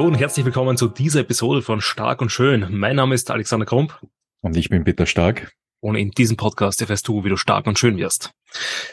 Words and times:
Hallo 0.00 0.08
und 0.08 0.14
herzlich 0.14 0.46
willkommen 0.46 0.78
zu 0.78 0.88
dieser 0.88 1.20
Episode 1.20 1.60
von 1.60 1.82
Stark 1.82 2.22
und 2.22 2.32
Schön. 2.32 2.68
Mein 2.70 2.96
Name 2.96 3.14
ist 3.14 3.30
Alexander 3.30 3.66
Krump. 3.66 4.00
Und 4.40 4.56
ich 4.56 4.70
bin 4.70 4.82
Peter 4.82 5.04
Stark. 5.04 5.52
Und 5.80 5.94
in 5.94 6.10
diesem 6.10 6.38
Podcast 6.38 6.80
erfährst 6.80 7.06
du, 7.06 7.22
wie 7.22 7.28
du 7.28 7.36
stark 7.36 7.66
und 7.66 7.78
schön 7.78 7.98
wirst. 7.98 8.30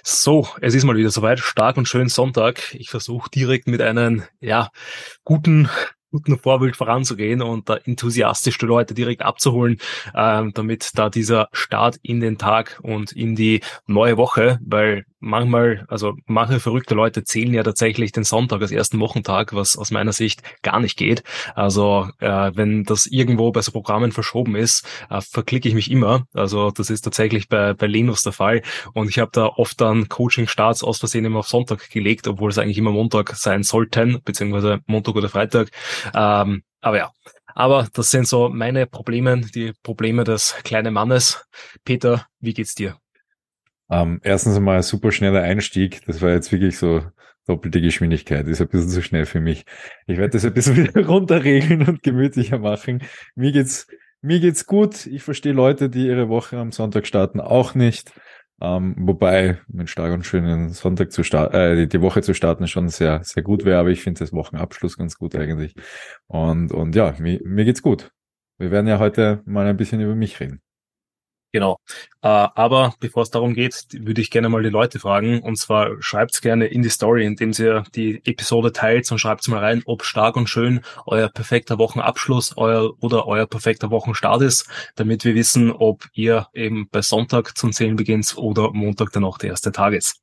So, 0.03 0.49
es 0.59 0.75
ist 0.75 0.83
mal 0.83 0.97
wieder 0.97 1.09
soweit. 1.09 1.39
Stark 1.39 1.77
und 1.77 1.87
schön 1.87 2.09
Sonntag. 2.09 2.75
Ich 2.75 2.89
versuche 2.89 3.29
direkt 3.29 3.69
mit 3.69 3.81
einem, 3.81 4.23
ja, 4.41 4.67
guten 5.23 5.69
guten 6.11 6.37
Vorbild 6.37 6.75
voranzugehen 6.75 7.41
und 7.41 7.69
da 7.69 7.75
enthusiastisch 7.77 8.57
die 8.57 8.65
Leute 8.65 8.93
direkt 8.93 9.21
abzuholen, 9.21 9.77
ähm, 10.15 10.51
damit 10.53 10.91
da 10.95 11.09
dieser 11.09 11.49
Start 11.51 11.97
in 12.01 12.19
den 12.19 12.37
Tag 12.37 12.79
und 12.81 13.11
in 13.11 13.35
die 13.35 13.61
neue 13.85 14.17
Woche, 14.17 14.59
weil 14.65 15.05
manchmal, 15.19 15.85
also 15.87 16.13
manche 16.25 16.59
verrückte 16.59 16.95
Leute 16.95 17.23
zählen 17.23 17.53
ja 17.53 17.63
tatsächlich 17.63 18.11
den 18.11 18.23
Sonntag 18.23 18.61
als 18.61 18.71
ersten 18.71 18.99
Wochentag, 18.99 19.53
was 19.53 19.77
aus 19.77 19.91
meiner 19.91 20.13
Sicht 20.13 20.41
gar 20.61 20.79
nicht 20.79 20.97
geht. 20.97 21.23
Also 21.55 22.09
äh, 22.19 22.51
wenn 22.55 22.83
das 22.83 23.05
irgendwo 23.05 23.51
bei 23.51 23.61
so 23.61 23.71
Programmen 23.71 24.11
verschoben 24.11 24.55
ist, 24.55 24.87
äh, 25.09 25.21
verklicke 25.21 25.67
ich 25.67 25.75
mich 25.75 25.91
immer. 25.91 26.25
Also 26.33 26.71
das 26.71 26.89
ist 26.89 27.01
tatsächlich 27.01 27.49
bei, 27.49 27.73
bei 27.73 27.87
Linus 27.87 28.23
der 28.23 28.33
Fall. 28.33 28.61
Und 28.93 29.09
ich 29.09 29.19
habe 29.19 29.31
da 29.33 29.47
oft 29.47 29.79
dann 29.81 30.09
Coaching-Starts 30.09 30.83
aus 30.83 30.99
Versehen 30.99 31.25
immer 31.25 31.39
auf 31.39 31.47
Sonntag 31.47 31.89
gelegt, 31.89 32.27
obwohl 32.27 32.49
es 32.49 32.57
eigentlich 32.57 32.77
immer 32.77 32.91
Montag 32.91 33.35
sein 33.35 33.63
sollten, 33.63 34.21
beziehungsweise 34.23 34.79
Montag 34.85 35.15
oder 35.15 35.29
Freitag. 35.29 35.69
Ähm, 36.13 36.63
aber 36.81 36.97
ja, 36.97 37.11
aber 37.55 37.87
das 37.91 38.11
sind 38.11 38.27
so 38.27 38.49
meine 38.49 38.85
Probleme, 38.85 39.41
die 39.41 39.73
Probleme 39.81 40.23
des 40.23 40.55
kleinen 40.63 40.93
Mannes. 40.93 41.43
Peter, 41.83 42.27
wie 42.39 42.53
geht's 42.53 42.75
dir? 42.75 42.97
Ähm, 43.89 44.19
erstens 44.23 44.57
einmal 44.57 44.77
ein 44.77 44.83
super 44.83 45.11
schneller 45.11 45.41
Einstieg. 45.41 46.05
Das 46.05 46.21
war 46.21 46.31
jetzt 46.31 46.51
wirklich 46.51 46.77
so 46.77 47.03
doppelte 47.47 47.81
Geschwindigkeit. 47.81 48.47
Ist 48.47 48.61
ein 48.61 48.67
bisschen 48.67 48.89
zu 48.89 49.01
schnell 49.01 49.25
für 49.25 49.39
mich. 49.39 49.65
Ich 50.05 50.17
werde 50.17 50.31
das 50.31 50.45
ein 50.45 50.53
bisschen 50.53 50.77
wieder 50.87 51.05
runterregeln 51.05 51.87
und 51.87 52.03
gemütlicher 52.03 52.59
machen. 52.59 53.03
Mir 53.35 53.51
geht's, 53.51 53.87
mir 54.21 54.39
geht's 54.39 54.65
gut. 54.65 55.05
Ich 55.07 55.23
verstehe 55.23 55.53
Leute, 55.53 55.89
die 55.89 56.07
ihre 56.07 56.29
Woche 56.29 56.57
am 56.57 56.71
Sonntag 56.71 57.07
starten, 57.07 57.39
auch 57.39 57.75
nicht. 57.75 58.11
Ähm, 58.59 58.95
wobei 58.97 59.59
mit 59.67 59.89
stark 59.89 60.13
und 60.13 60.25
schönen 60.25 60.69
Sonntag 60.71 61.11
zu 61.11 61.23
starten, 61.23 61.55
äh, 61.55 61.87
die 61.87 62.01
Woche 62.01 62.23
zu 62.23 62.33
starten 62.33 62.67
schon 62.67 62.89
sehr, 62.89 63.23
sehr 63.23 63.43
gut 63.43 63.65
wäre, 63.65 63.79
aber 63.79 63.89
ich 63.89 64.01
finde 64.01 64.19
das 64.19 64.33
Wochenabschluss 64.33 64.97
ganz 64.97 65.17
gut 65.17 65.35
eigentlich. 65.35 65.75
Und, 66.25 66.71
und 66.71 66.95
ja, 66.95 67.13
mir, 67.19 67.39
mir 67.45 67.65
geht's 67.65 67.83
gut. 67.83 68.11
Wir 68.57 68.71
werden 68.71 68.87
ja 68.87 68.97
heute 68.97 69.43
mal 69.45 69.67
ein 69.67 69.77
bisschen 69.77 70.01
über 70.01 70.15
mich 70.15 70.39
reden. 70.39 70.61
Genau. 71.53 71.79
Äh, 72.21 72.27
aber 72.27 72.93
bevor 72.99 73.23
es 73.23 73.31
darum 73.31 73.53
geht, 73.53 73.87
würde 73.93 74.21
ich 74.21 74.31
gerne 74.31 74.49
mal 74.49 74.63
die 74.63 74.69
Leute 74.69 74.99
fragen. 74.99 75.41
Und 75.41 75.57
zwar 75.57 76.01
schreibt's 76.01 76.41
gerne 76.41 76.67
in 76.67 76.81
die 76.81 76.89
Story, 76.89 77.25
indem 77.25 77.51
ihr 77.57 77.83
die 77.95 78.21
Episode 78.25 78.73
teilt 78.73 79.09
und 79.11 79.19
schreibt's 79.19 79.47
mal 79.47 79.59
rein, 79.59 79.81
ob 79.85 80.03
stark 80.03 80.35
und 80.35 80.49
schön 80.49 80.81
euer 81.05 81.29
perfekter 81.29 81.77
Wochenabschluss 81.77 82.57
euer, 82.57 82.91
oder 83.01 83.27
euer 83.27 83.47
perfekter 83.47 83.91
Wochenstart 83.91 84.41
ist, 84.41 84.67
damit 84.95 85.23
wir 85.23 85.35
wissen, 85.35 85.71
ob 85.71 86.05
ihr 86.13 86.47
eben 86.53 86.89
bei 86.91 87.01
Sonntag 87.01 87.57
zum 87.57 87.71
Zählen 87.71 87.95
beginnt 87.95 88.35
oder 88.37 88.71
Montag 88.73 89.11
dann 89.13 89.23
auch 89.23 89.37
der 89.37 89.51
erste 89.51 89.71
Tag 89.71 89.93
ist. 89.93 90.21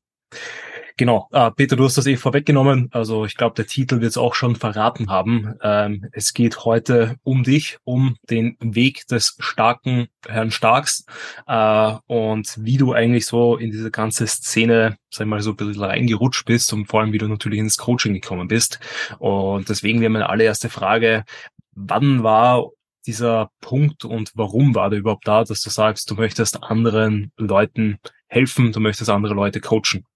Genau, 0.97 1.29
äh, 1.33 1.51
Peter, 1.51 1.75
du 1.75 1.85
hast 1.85 1.99
das 1.99 2.07
eh 2.07 2.17
vorweggenommen. 2.17 2.89
Also 2.93 3.25
ich 3.25 3.37
glaube, 3.37 3.57
der 3.57 3.67
Titel 3.67 4.01
wird 4.01 4.11
es 4.11 4.17
auch 4.17 4.37
schon 4.37 4.55
verraten 4.55 5.11
haben. 5.11 5.55
Ähm, 5.61 6.07
es 6.13 6.33
geht 6.35 6.65
heute 6.65 7.17
um 7.25 7.43
dich, 7.43 7.79
um 7.83 8.17
den 8.31 8.57
Weg 8.61 9.05
des 9.09 9.37
starken 9.41 10.07
Herrn 10.25 10.53
Starks 10.53 11.05
äh, 11.49 11.95
und 12.07 12.57
wie 12.61 12.77
du 12.77 12.93
eigentlich 12.93 13.27
so 13.27 13.57
in 13.57 13.73
diese 13.73 13.91
ganze 13.91 14.29
Szene, 14.29 14.97
sag 15.11 15.25
ich 15.25 15.31
mal, 15.31 15.41
so 15.41 15.51
ein 15.51 15.57
bisschen 15.57 15.83
reingerutscht 15.83 16.45
bist 16.45 16.73
und 16.73 16.87
vor 16.87 17.01
allem, 17.01 17.13
wie 17.13 17.19
du 17.19 17.27
natürlich 17.27 17.59
ins 17.59 17.77
Coaching 17.77 18.15
gekommen 18.15 18.47
bist. 18.47 18.79
Und 19.19 19.69
deswegen 19.69 20.01
wäre 20.01 20.11
meine 20.11 20.29
allererste 20.29 20.69
Frage, 20.69 21.25
wann 21.73 22.23
war 22.23 22.71
dieser 23.05 23.51
Punkt 23.61 24.05
und 24.05 24.31
warum 24.37 24.77
war 24.77 24.91
der 24.91 25.01
überhaupt 25.01 25.27
da, 25.27 25.43
dass 25.43 25.61
du 25.61 25.71
sagst, 25.71 26.09
du 26.09 26.15
möchtest 26.15 26.63
anderen 26.63 27.33
Leuten 27.37 27.99
helfen, 28.29 28.71
du 28.71 28.79
möchtest 28.79 29.11
andere 29.11 29.35
Leute 29.35 29.61
coachen? 29.61 30.07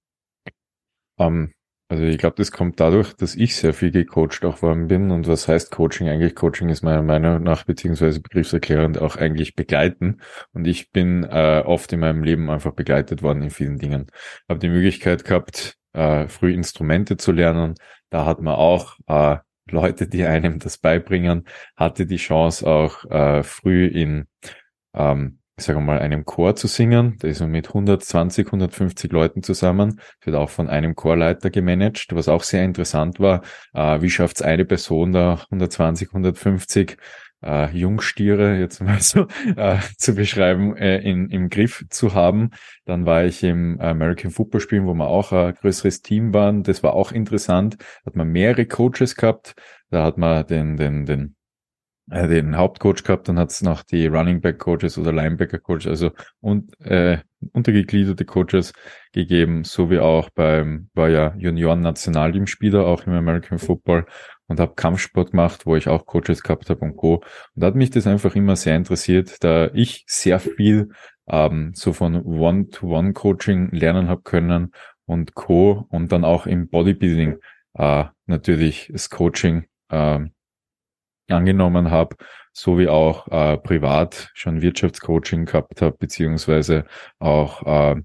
Ähm, 1.18 1.52
also 1.90 2.04
ich 2.04 2.18
glaube, 2.18 2.36
das 2.36 2.52
kommt 2.52 2.80
dadurch, 2.80 3.14
dass 3.14 3.34
ich 3.34 3.56
sehr 3.56 3.72
viel 3.72 3.90
gecoacht 3.90 4.44
auch 4.44 4.60
worden 4.60 4.88
bin. 4.88 5.10
Und 5.10 5.26
was 5.26 5.48
heißt 5.48 5.70
Coaching 5.70 6.08
eigentlich? 6.08 6.34
Coaching 6.34 6.68
ist 6.68 6.82
meiner 6.82 7.02
Meinung 7.02 7.42
nach, 7.42 7.64
beziehungsweise 7.64 8.20
begriffserklärend 8.20 9.00
auch 9.00 9.16
eigentlich 9.16 9.54
begleiten. 9.56 10.20
Und 10.52 10.66
ich 10.66 10.92
bin 10.92 11.24
äh, 11.24 11.62
oft 11.64 11.90
in 11.94 12.00
meinem 12.00 12.22
Leben 12.22 12.50
einfach 12.50 12.72
begleitet 12.72 13.22
worden 13.22 13.42
in 13.42 13.50
vielen 13.50 13.78
Dingen. 13.78 14.08
Habe 14.50 14.60
die 14.60 14.68
Möglichkeit 14.68 15.24
gehabt, 15.24 15.76
äh, 15.94 16.28
früh 16.28 16.52
Instrumente 16.52 17.16
zu 17.16 17.32
lernen. 17.32 17.74
Da 18.10 18.26
hat 18.26 18.42
man 18.42 18.54
auch 18.56 18.96
äh, 19.06 19.38
Leute, 19.70 20.08
die 20.08 20.24
einem 20.24 20.58
das 20.58 20.76
beibringen, 20.76 21.46
hatte 21.76 22.06
die 22.06 22.16
Chance 22.16 22.66
auch 22.66 23.04
äh, 23.10 23.42
früh 23.42 23.86
in 23.86 24.26
ähm, 24.94 25.38
ich 25.58 25.64
sage 25.64 25.80
mal, 25.80 25.98
einem 25.98 26.24
Chor 26.24 26.54
zu 26.54 26.68
singen. 26.68 27.18
Der 27.20 27.30
ist 27.30 27.40
mit 27.40 27.68
120, 27.68 28.46
150 28.46 29.10
Leuten 29.10 29.42
zusammen. 29.42 30.00
Wird 30.22 30.36
auch 30.36 30.50
von 30.50 30.68
einem 30.68 30.94
Chorleiter 30.94 31.50
gemanagt, 31.50 32.14
was 32.14 32.28
auch 32.28 32.44
sehr 32.44 32.64
interessant 32.64 33.18
war. 33.18 33.42
Äh, 33.74 34.00
wie 34.00 34.10
schafft 34.10 34.36
es 34.36 34.42
eine 34.42 34.64
Person 34.64 35.12
da 35.12 35.42
120, 35.50 36.08
150 36.08 36.96
äh, 37.42 37.76
Jungstiere 37.76 38.58
jetzt 38.58 38.80
mal 38.82 39.00
so 39.00 39.26
äh, 39.56 39.78
zu 39.96 40.14
beschreiben, 40.14 40.76
äh, 40.76 40.98
in, 40.98 41.28
im 41.30 41.48
Griff 41.48 41.84
zu 41.90 42.14
haben. 42.14 42.50
Dann 42.84 43.04
war 43.06 43.24
ich 43.24 43.42
im 43.42 43.80
American 43.80 44.30
Football 44.30 44.60
Spielen, 44.60 44.86
wo 44.86 44.94
wir 44.94 45.08
auch 45.08 45.32
ein 45.32 45.54
größeres 45.54 46.02
Team 46.02 46.32
waren. 46.32 46.62
Das 46.62 46.82
war 46.82 46.94
auch 46.94 47.12
interessant. 47.12 47.76
Hat 48.06 48.16
man 48.16 48.28
mehrere 48.28 48.66
Coaches 48.66 49.16
gehabt. 49.16 49.54
Da 49.90 50.04
hat 50.04 50.18
man 50.18 50.46
den, 50.46 50.76
den, 50.76 51.04
den 51.06 51.34
äh, 52.10 52.28
den 52.28 52.56
Hauptcoach 52.56 53.04
gehabt, 53.04 53.28
dann 53.28 53.38
hat 53.38 53.50
es 53.50 53.62
noch 53.62 53.82
die 53.82 54.06
Running 54.06 54.40
Back 54.40 54.58
Coaches 54.58 54.98
oder 54.98 55.12
Linebacker 55.12 55.58
Coaches, 55.58 55.86
also 55.86 56.10
und, 56.40 56.78
äh, 56.80 57.18
untergegliederte 57.52 58.24
Coaches 58.24 58.72
gegeben, 59.12 59.64
so 59.64 59.90
wie 59.90 59.98
auch 59.98 60.30
beim, 60.30 60.90
war 60.94 61.08
ja 61.08 61.34
Junioren-Nationalteamspieler, 61.36 62.84
auch 62.84 63.06
im 63.06 63.12
American 63.12 63.58
Football 63.58 64.06
und 64.48 64.60
habe 64.60 64.74
Kampfsport 64.74 65.30
gemacht, 65.30 65.66
wo 65.66 65.76
ich 65.76 65.88
auch 65.88 66.06
Coaches 66.06 66.42
gehabt 66.42 66.70
habe 66.70 66.80
und 66.80 66.96
Co. 66.96 67.16
Und 67.16 67.24
da 67.54 67.68
hat 67.68 67.74
mich 67.74 67.90
das 67.90 68.06
einfach 68.06 68.34
immer 68.34 68.56
sehr 68.56 68.76
interessiert, 68.76 69.44
da 69.44 69.70
ich 69.72 70.04
sehr 70.08 70.40
viel 70.40 70.90
ähm, 71.28 71.72
so 71.74 71.92
von 71.92 72.22
One-to-One-Coaching 72.22 73.70
lernen 73.70 74.08
habe 74.08 74.22
können 74.22 74.72
und 75.04 75.34
Co. 75.34 75.86
und 75.90 76.10
dann 76.10 76.24
auch 76.24 76.46
im 76.46 76.68
Bodybuilding 76.68 77.38
äh, 77.74 78.04
natürlich 78.26 78.90
das 78.92 79.10
Coaching 79.10 79.66
äh, 79.90 80.20
angenommen 81.30 81.90
habe, 81.90 82.16
so 82.52 82.78
wie 82.78 82.88
auch 82.88 83.28
äh, 83.28 83.58
privat 83.58 84.30
schon 84.34 84.62
Wirtschaftscoaching 84.62 85.46
gehabt 85.46 85.82
habe, 85.82 85.96
beziehungsweise 85.98 86.84
auch 87.18 87.62
äh, 87.96 88.02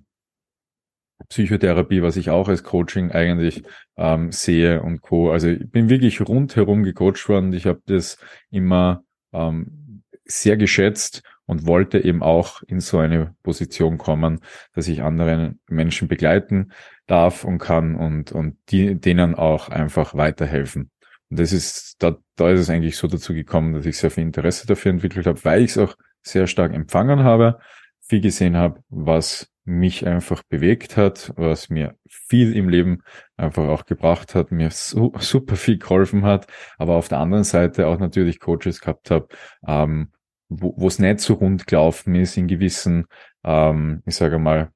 Psychotherapie, 1.29 2.01
was 2.01 2.17
ich 2.17 2.29
auch 2.29 2.49
als 2.49 2.63
Coaching 2.63 3.11
eigentlich 3.11 3.63
ähm, 3.97 4.31
sehe 4.31 4.81
und 4.81 5.01
Co. 5.01 5.31
Also 5.31 5.47
ich 5.47 5.71
bin 5.71 5.89
wirklich 5.89 6.21
rundherum 6.21 6.83
gecoacht 6.83 7.27
worden. 7.29 7.53
Ich 7.53 7.65
habe 7.65 7.81
das 7.85 8.17
immer 8.51 9.03
ähm, 9.31 10.03
sehr 10.25 10.57
geschätzt 10.57 11.23
und 11.45 11.65
wollte 11.65 12.03
eben 12.03 12.23
auch 12.23 12.61
in 12.63 12.79
so 12.79 12.99
eine 12.99 13.35
Position 13.43 13.97
kommen, 13.97 14.39
dass 14.73 14.87
ich 14.87 15.03
anderen 15.03 15.59
Menschen 15.67 16.07
begleiten 16.07 16.71
darf 17.07 17.43
und 17.43 17.57
kann 17.57 17.95
und, 17.95 18.31
und 18.31 18.57
die, 18.69 18.95
denen 18.95 19.35
auch 19.35 19.69
einfach 19.69 20.15
weiterhelfen. 20.15 20.89
Und 21.33 21.39
das 21.39 21.51
ist, 21.51 21.95
da, 21.97 22.15
da 22.35 22.51
ist 22.51 22.59
es 22.59 22.69
eigentlich 22.69 22.95
so 22.95 23.07
dazu 23.07 23.33
gekommen, 23.33 23.73
dass 23.73 23.87
ich 23.87 23.97
sehr 23.97 24.11
viel 24.11 24.21
Interesse 24.21 24.67
dafür 24.67 24.91
entwickelt 24.91 25.25
habe, 25.25 25.43
weil 25.43 25.63
ich 25.63 25.71
es 25.71 25.79
auch 25.79 25.95
sehr 26.21 26.45
stark 26.45 26.75
empfangen 26.75 27.23
habe, 27.23 27.57
viel 28.01 28.21
gesehen 28.21 28.55
habe, 28.55 28.83
was 28.89 29.49
mich 29.65 30.05
einfach 30.05 30.43
bewegt 30.43 30.95
hat, 30.95 31.33
was 31.35 31.71
mir 31.71 31.97
viel 32.07 32.55
im 32.55 32.69
Leben 32.69 33.01
einfach 33.35 33.67
auch 33.67 33.85
gebracht 33.85 34.35
hat, 34.35 34.51
mir 34.51 34.69
so, 34.69 35.11
super 35.19 35.55
viel 35.55 35.79
geholfen 35.79 36.23
hat, 36.23 36.45
aber 36.77 36.97
auf 36.97 37.07
der 37.07 37.17
anderen 37.17 37.45
Seite 37.45 37.87
auch 37.87 37.97
natürlich 37.97 38.39
Coaches 38.39 38.79
gehabt 38.79 39.09
habe, 39.09 39.27
ähm, 39.65 40.11
wo 40.49 40.85
es 40.85 40.99
nicht 40.99 41.19
so 41.19 41.33
rund 41.33 41.65
gelaufen 41.65 42.13
ist 42.13 42.37
in 42.37 42.45
gewissen, 42.45 43.07
ähm, 43.43 44.03
ich 44.05 44.17
sage 44.17 44.37
mal, 44.37 44.71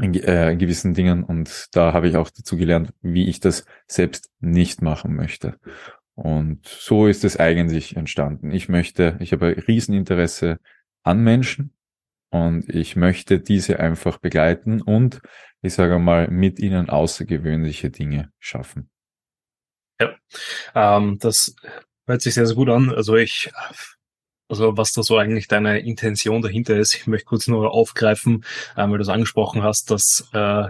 in, 0.00 0.14
äh, 0.14 0.52
in 0.52 0.58
gewissen 0.58 0.94
Dingen 0.94 1.24
und 1.24 1.68
da 1.72 1.92
habe 1.92 2.08
ich 2.08 2.16
auch 2.16 2.30
dazu 2.30 2.56
gelernt, 2.56 2.92
wie 3.02 3.28
ich 3.28 3.40
das 3.40 3.64
selbst 3.86 4.30
nicht 4.40 4.82
machen 4.82 5.14
möchte. 5.14 5.58
Und 6.14 6.66
so 6.66 7.06
ist 7.06 7.24
es 7.24 7.38
eigentlich 7.38 7.96
entstanden. 7.96 8.50
Ich 8.50 8.68
möchte, 8.68 9.16
ich 9.20 9.32
habe 9.32 9.46
ein 9.46 9.58
Rieseninteresse 9.58 10.58
an 11.02 11.22
Menschen 11.22 11.74
und 12.30 12.68
ich 12.68 12.96
möchte 12.96 13.40
diese 13.40 13.80
einfach 13.80 14.18
begleiten 14.18 14.82
und 14.82 15.20
ich 15.62 15.74
sage 15.74 15.98
mal 15.98 16.28
mit 16.28 16.58
ihnen 16.58 16.88
außergewöhnliche 16.90 17.90
Dinge 17.90 18.30
schaffen. 18.38 18.90
Ja, 20.00 20.16
ähm, 20.74 21.18
das 21.20 21.54
hört 22.06 22.22
sich 22.22 22.34
sehr, 22.34 22.46
sehr 22.46 22.56
gut 22.56 22.70
an. 22.70 22.90
Also 22.90 23.16
ich 23.16 23.50
also 24.50 24.76
was 24.76 24.92
da 24.92 25.02
so 25.02 25.16
eigentlich 25.16 25.48
deine 25.48 25.78
Intention 25.78 26.42
dahinter 26.42 26.76
ist. 26.76 26.94
Ich 26.94 27.06
möchte 27.06 27.26
kurz 27.26 27.46
nur 27.46 27.72
aufgreifen, 27.72 28.44
äh, 28.76 28.82
weil 28.88 28.98
du 28.98 29.02
es 29.02 29.08
angesprochen 29.08 29.62
hast, 29.62 29.90
dass 29.90 30.28
äh, 30.32 30.68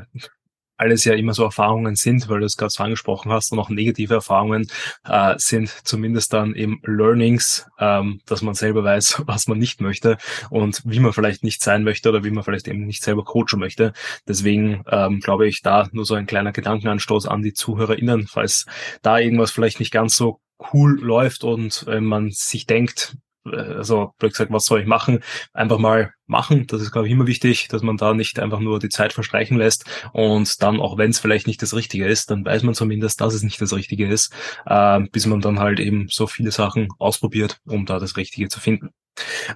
alles 0.81 1.05
ja 1.05 1.15
immer 1.15 1.35
so 1.35 1.45
Erfahrungen 1.45 1.95
sind, 1.95 2.29
weil 2.29 2.41
du 2.41 2.47
es 2.47 2.57
gerade 2.57 2.71
so 2.71 2.83
angesprochen 2.83 3.31
hast 3.31 3.53
und 3.53 3.59
auch 3.59 3.69
negative 3.69 4.15
Erfahrungen 4.15 4.71
äh, 5.05 5.35
sind 5.37 5.69
zumindest 5.85 6.33
dann 6.33 6.55
eben 6.55 6.81
Learnings, 6.85 7.67
ähm, 7.79 8.21
dass 8.27 8.41
man 8.41 8.55
selber 8.55 8.83
weiß, 8.83 9.23
was 9.27 9.47
man 9.47 9.59
nicht 9.59 9.81
möchte 9.81 10.17
und 10.49 10.83
wie 10.85 11.01
man 11.01 11.13
vielleicht 11.13 11.45
nicht 11.45 11.63
sein 11.63 11.85
möchte 11.85 12.09
oder 12.09 12.25
wie 12.25 12.31
man 12.31 12.45
vielleicht 12.45 12.67
eben 12.67 12.87
nicht 12.87 13.03
selber 13.03 13.25
coachen 13.25 13.59
möchte. 13.59 13.93
Deswegen 14.27 14.83
ähm, 14.91 15.21
glaube 15.21 15.47
ich, 15.47 15.61
da 15.61 15.89
nur 15.93 16.07
so 16.07 16.15
ein 16.15 16.27
kleiner 16.27 16.53
Gedankenanstoß 16.53 17.27
an 17.27 17.43
die 17.43 17.53
ZuhörerInnen, 17.53 18.27
falls 18.27 18.65
da 19.03 19.19
irgendwas 19.19 19.51
vielleicht 19.51 19.81
nicht 19.81 19.93
ganz 19.93 20.17
so 20.17 20.41
cool 20.73 20.99
läuft 20.99 21.45
und 21.45 21.85
äh, 21.89 22.01
man 22.01 22.31
sich 22.31 22.67
denkt, 22.67 23.17
also 23.45 24.13
blöd 24.19 24.33
gesagt, 24.33 24.53
was 24.53 24.67
soll 24.67 24.81
ich 24.81 24.87
machen? 24.87 25.21
Einfach 25.53 25.79
mal 25.79 26.13
machen. 26.27 26.67
Das 26.67 26.83
ist, 26.83 26.93
glaube 26.93 27.07
ich, 27.07 27.13
immer 27.13 27.27
wichtig, 27.27 27.69
dass 27.69 27.83
man 27.83 27.97
da 27.97 28.15
nicht 28.15 28.39
einfach 28.39 28.61
nur 28.61 28.79
die 28.79 28.89
Zeit 28.89 29.13
verstreichen 29.13 29.59
lässt 29.59 29.85
und 30.13 30.63
dann, 30.63 30.81
auch 30.81 30.99
wenn 30.99 31.11
es 31.11 31.19
vielleicht 31.19 31.47
nicht 31.47 31.63
das 31.63 31.75
Richtige 31.75 32.07
ist, 32.07 32.31
dann 32.31 32.45
weiß 32.45 32.63
man 32.63 32.75
zumindest, 32.75 33.21
dass 33.21 33.35
es 33.35 33.43
nicht 33.43 33.61
das 33.61 33.73
Richtige 33.73 34.09
ist, 34.09 34.33
äh, 34.67 35.01
bis 35.13 35.27
man 35.27 35.41
dann 35.41 35.59
halt 35.59 35.81
eben 35.81 36.07
so 36.09 36.27
viele 36.27 36.51
Sachen 36.51 36.89
ausprobiert, 36.99 37.59
um 37.67 37.87
da 37.87 37.99
das 37.99 38.17
Richtige 38.17 38.49
zu 38.49 38.61
finden. 38.61 38.91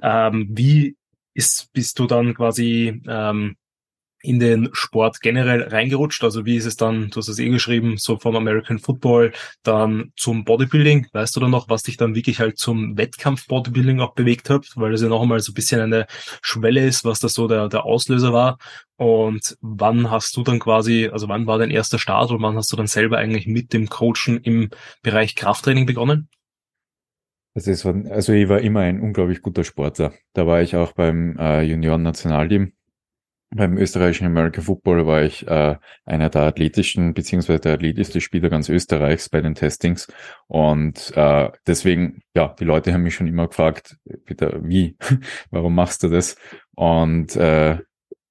Ähm, 0.02 0.48
wie 0.50 0.96
ist, 1.34 1.72
bist 1.72 1.98
du 1.98 2.06
dann 2.06 2.34
quasi 2.34 3.02
ähm, 3.08 3.56
in 4.24 4.40
den 4.40 4.70
Sport 4.72 5.20
generell 5.20 5.62
reingerutscht? 5.62 6.24
Also 6.24 6.44
wie 6.46 6.56
ist 6.56 6.64
es 6.64 6.76
dann, 6.76 7.10
du 7.10 7.16
hast 7.16 7.28
es 7.28 7.38
eh 7.38 7.48
geschrieben, 7.48 7.96
so 7.98 8.18
vom 8.18 8.36
American 8.36 8.78
Football 8.78 9.32
dann 9.62 10.12
zum 10.16 10.44
Bodybuilding? 10.44 11.08
Weißt 11.12 11.36
du 11.36 11.40
dann 11.40 11.50
noch, 11.50 11.68
was 11.68 11.82
dich 11.82 11.96
dann 11.96 12.14
wirklich 12.14 12.40
halt 12.40 12.58
zum 12.58 12.96
Wettkampf-Bodybuilding 12.96 14.00
auch 14.00 14.14
bewegt 14.14 14.50
hat? 14.50 14.66
Weil 14.74 14.92
das 14.92 15.02
ja 15.02 15.08
noch 15.08 15.22
einmal 15.22 15.40
so 15.40 15.52
ein 15.52 15.54
bisschen 15.54 15.80
eine 15.80 16.06
Schwelle 16.42 16.84
ist, 16.84 17.04
was 17.04 17.20
das 17.20 17.34
so 17.34 17.46
der, 17.46 17.68
der 17.68 17.84
Auslöser 17.84 18.32
war. 18.32 18.58
Und 18.96 19.56
wann 19.60 20.10
hast 20.10 20.36
du 20.36 20.42
dann 20.42 20.60
quasi, 20.60 21.10
also 21.12 21.28
wann 21.28 21.46
war 21.46 21.58
dein 21.58 21.70
erster 21.70 21.98
Start 21.98 22.30
und 22.30 22.42
wann 22.42 22.56
hast 22.56 22.72
du 22.72 22.76
dann 22.76 22.86
selber 22.86 23.18
eigentlich 23.18 23.46
mit 23.46 23.72
dem 23.72 23.88
Coachen 23.88 24.38
im 24.42 24.70
Bereich 25.02 25.34
Krafttraining 25.34 25.86
begonnen? 25.86 26.28
Also, 27.54 27.70
es 27.70 27.84
war, 27.84 27.94
also 28.10 28.32
ich 28.32 28.48
war 28.48 28.60
immer 28.60 28.80
ein 28.80 29.00
unglaublich 29.00 29.40
guter 29.40 29.62
Sportler. 29.62 30.12
Da 30.32 30.46
war 30.46 30.60
ich 30.60 30.74
auch 30.74 30.92
beim 30.92 31.36
äh, 31.38 31.62
Junioren-Nationalteam 31.62 32.72
beim 33.54 33.78
österreichischen 33.78 34.26
American 34.26 34.64
Football 34.64 35.06
war 35.06 35.22
ich 35.22 35.46
äh, 35.46 35.76
einer 36.04 36.28
der 36.28 36.42
athletischen 36.42 37.14
beziehungsweise 37.14 37.60
der 37.60 37.74
athletischste 37.74 38.20
Spieler 38.20 38.50
ganz 38.50 38.68
Österreichs 38.68 39.28
bei 39.28 39.40
den 39.40 39.54
Testings. 39.54 40.08
Und 40.48 41.16
äh, 41.16 41.50
deswegen 41.66 42.22
ja 42.34 42.54
die 42.58 42.64
Leute 42.64 42.92
haben 42.92 43.04
mich 43.04 43.14
schon 43.14 43.28
immer 43.28 43.48
gefragt 43.48 43.96
bitte 44.24 44.60
wie? 44.62 44.96
Warum 45.50 45.74
machst 45.74 46.02
du 46.02 46.08
das? 46.08 46.36
Und 46.74 47.36
äh, 47.36 47.78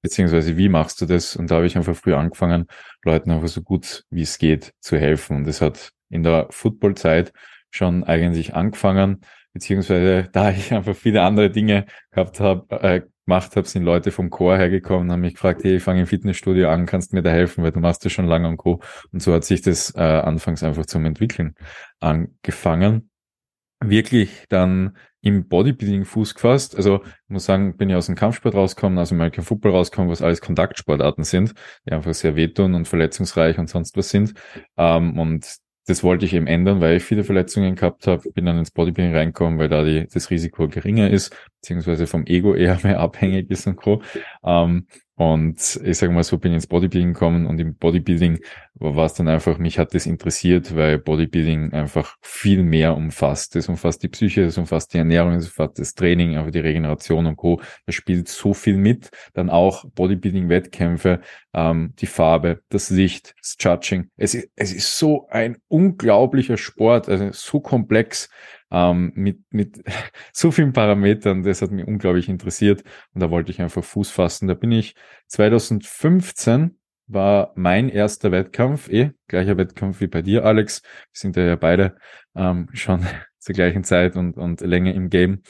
beziehungsweise 0.02 0.56
wie 0.56 0.68
machst 0.68 1.00
du 1.00 1.06
das? 1.06 1.36
Und 1.36 1.50
da 1.50 1.56
habe 1.56 1.66
ich 1.66 1.76
einfach 1.76 1.96
früh 1.96 2.14
angefangen 2.14 2.66
Leuten 3.02 3.30
einfach 3.30 3.48
so 3.48 3.62
gut 3.62 4.04
wie 4.10 4.22
es 4.22 4.38
geht 4.38 4.72
zu 4.80 4.98
helfen. 4.98 5.38
Und 5.38 5.46
das 5.46 5.60
hat 5.60 5.90
in 6.10 6.22
der 6.22 6.48
Footballzeit 6.50 7.32
schon 7.70 8.04
eigentlich 8.04 8.54
angefangen 8.54 9.22
beziehungsweise 9.54 10.28
da 10.32 10.50
ich 10.50 10.74
einfach 10.74 10.94
viele 10.94 11.22
andere 11.22 11.50
Dinge 11.50 11.86
gehabt 12.10 12.40
habe, 12.40 12.82
äh, 12.82 13.00
gemacht 13.26 13.56
habe, 13.56 13.66
sind 13.66 13.82
Leute 13.82 14.10
vom 14.10 14.30
Chor 14.30 14.56
hergekommen 14.56 15.04
und 15.04 15.12
haben 15.12 15.20
mich 15.20 15.34
gefragt, 15.34 15.64
hey, 15.64 15.76
ich 15.76 15.82
fange 15.82 16.00
im 16.00 16.06
Fitnessstudio 16.06 16.68
an, 16.68 16.86
kannst 16.86 17.12
mir 17.12 17.22
da 17.22 17.30
helfen, 17.30 17.64
weil 17.64 17.72
du 17.72 17.80
machst 17.80 18.04
das 18.04 18.12
schon 18.12 18.26
lange 18.26 18.48
und 18.48 18.56
Co. 18.56 18.80
Und 19.12 19.22
so 19.22 19.32
hat 19.32 19.44
sich 19.44 19.62
das 19.62 19.94
äh, 19.94 20.00
anfangs 20.00 20.62
einfach 20.62 20.86
zum 20.86 21.04
Entwickeln 21.06 21.54
angefangen. 22.00 23.10
Wirklich 23.80 24.44
dann 24.48 24.96
im 25.20 25.48
Bodybuilding 25.48 26.04
Fuß 26.04 26.34
gefasst. 26.34 26.76
Also 26.76 27.02
ich 27.02 27.28
muss 27.28 27.46
sagen, 27.46 27.76
bin 27.76 27.88
ich 27.88 27.96
aus 27.96 28.06
dem 28.06 28.14
Kampfsport 28.14 28.54
rausgekommen, 28.54 28.98
aus 28.98 29.08
dem 29.08 29.18
American 29.18 29.44
Football 29.44 29.72
rausgekommen, 29.72 30.10
was 30.10 30.20
alles 30.20 30.42
Kontaktsportarten 30.42 31.24
sind, 31.24 31.54
die 31.86 31.92
einfach 31.92 32.12
sehr 32.12 32.36
wehtun 32.36 32.74
und 32.74 32.86
verletzungsreich 32.86 33.58
und 33.58 33.68
sonst 33.68 33.96
was 33.96 34.10
sind. 34.10 34.34
Ähm, 34.76 35.18
und 35.18 35.63
das 35.86 36.02
wollte 36.02 36.24
ich 36.24 36.32
eben 36.32 36.46
ändern, 36.46 36.80
weil 36.80 36.96
ich 36.96 37.04
viele 37.04 37.24
Verletzungen 37.24 37.74
gehabt 37.74 38.06
habe. 38.06 38.30
Bin 38.32 38.46
dann 38.46 38.58
ins 38.58 38.70
Bodybuilding 38.70 39.14
reingekommen, 39.14 39.58
weil 39.58 39.68
da 39.68 39.84
die, 39.84 40.06
das 40.12 40.30
Risiko 40.30 40.68
geringer 40.68 41.10
ist, 41.10 41.36
beziehungsweise 41.60 42.06
vom 42.06 42.24
Ego 42.26 42.54
eher 42.54 42.78
mehr 42.82 43.00
abhängig 43.00 43.50
ist 43.50 43.66
und 43.66 43.76
Co. 43.76 44.02
Ähm, 44.44 44.86
und 45.16 45.80
ich 45.84 45.98
sage 45.98 46.12
mal 46.12 46.24
so, 46.24 46.38
bin 46.38 46.52
ins 46.52 46.66
Bodybuilding 46.66 47.12
gekommen 47.12 47.46
und 47.46 47.60
im 47.60 47.76
Bodybuilding 47.76 48.40
war 48.74 49.06
es 49.06 49.14
dann 49.14 49.28
einfach, 49.28 49.58
mich 49.58 49.78
hat 49.78 49.94
das 49.94 50.06
interessiert, 50.06 50.74
weil 50.74 50.98
Bodybuilding 50.98 51.72
einfach 51.72 52.16
viel 52.20 52.64
mehr 52.64 52.96
umfasst. 52.96 53.54
Das 53.54 53.68
umfasst 53.68 54.02
die 54.02 54.08
Psyche, 54.08 54.44
das 54.44 54.58
umfasst 54.58 54.92
die 54.92 54.98
Ernährung, 54.98 55.34
das 55.34 55.46
umfasst 55.46 55.78
das 55.78 55.94
Training, 55.94 56.36
aber 56.36 56.50
die 56.50 56.58
Regeneration 56.58 57.26
und 57.26 57.36
Co. 57.36 57.60
Das 57.86 57.94
spielt 57.94 58.26
so 58.28 58.54
viel 58.54 58.76
mit. 58.76 59.10
Dann 59.34 59.50
auch 59.50 59.84
Bodybuilding-Wettkämpfe, 59.94 61.20
ähm, 61.52 61.94
die 62.00 62.06
Farbe, 62.06 62.62
das 62.68 62.90
Licht, 62.90 63.34
das 63.40 63.56
Judging. 63.60 64.10
Es 64.16 64.34
ist, 64.34 64.48
es 64.56 64.72
ist 64.72 64.98
so 64.98 65.28
ein 65.28 65.58
unglaublicher 65.68 66.56
Sport, 66.56 67.08
also 67.08 67.30
so 67.30 67.60
komplex 67.60 68.28
ähm, 68.74 69.12
mit, 69.14 69.38
mit 69.50 69.82
so 70.32 70.50
vielen 70.50 70.72
Parametern. 70.72 71.44
Das 71.44 71.62
hat 71.62 71.70
mich 71.70 71.86
unglaublich 71.86 72.28
interessiert 72.28 72.82
und 73.14 73.22
da 73.22 73.30
wollte 73.30 73.52
ich 73.52 73.62
einfach 73.62 73.84
Fuß 73.84 74.10
fassen. 74.10 74.48
Da 74.48 74.54
bin 74.54 74.72
ich 74.72 74.96
2015 75.28 76.76
war 77.06 77.52
mein 77.54 77.90
erster 77.90 78.32
Wettkampf, 78.32 78.88
eh, 78.88 79.12
gleicher 79.28 79.58
Wettkampf 79.58 80.00
wie 80.00 80.06
bei 80.06 80.22
dir, 80.22 80.44
Alex. 80.44 80.82
Wir 80.82 80.90
sind 81.12 81.36
ja 81.36 81.54
beide 81.56 81.96
ähm, 82.34 82.68
schon 82.72 83.06
zur 83.38 83.54
gleichen 83.54 83.84
Zeit 83.84 84.16
und, 84.16 84.36
und 84.36 84.60
länger 84.60 84.94
im 84.94 85.10
Game. 85.10 85.42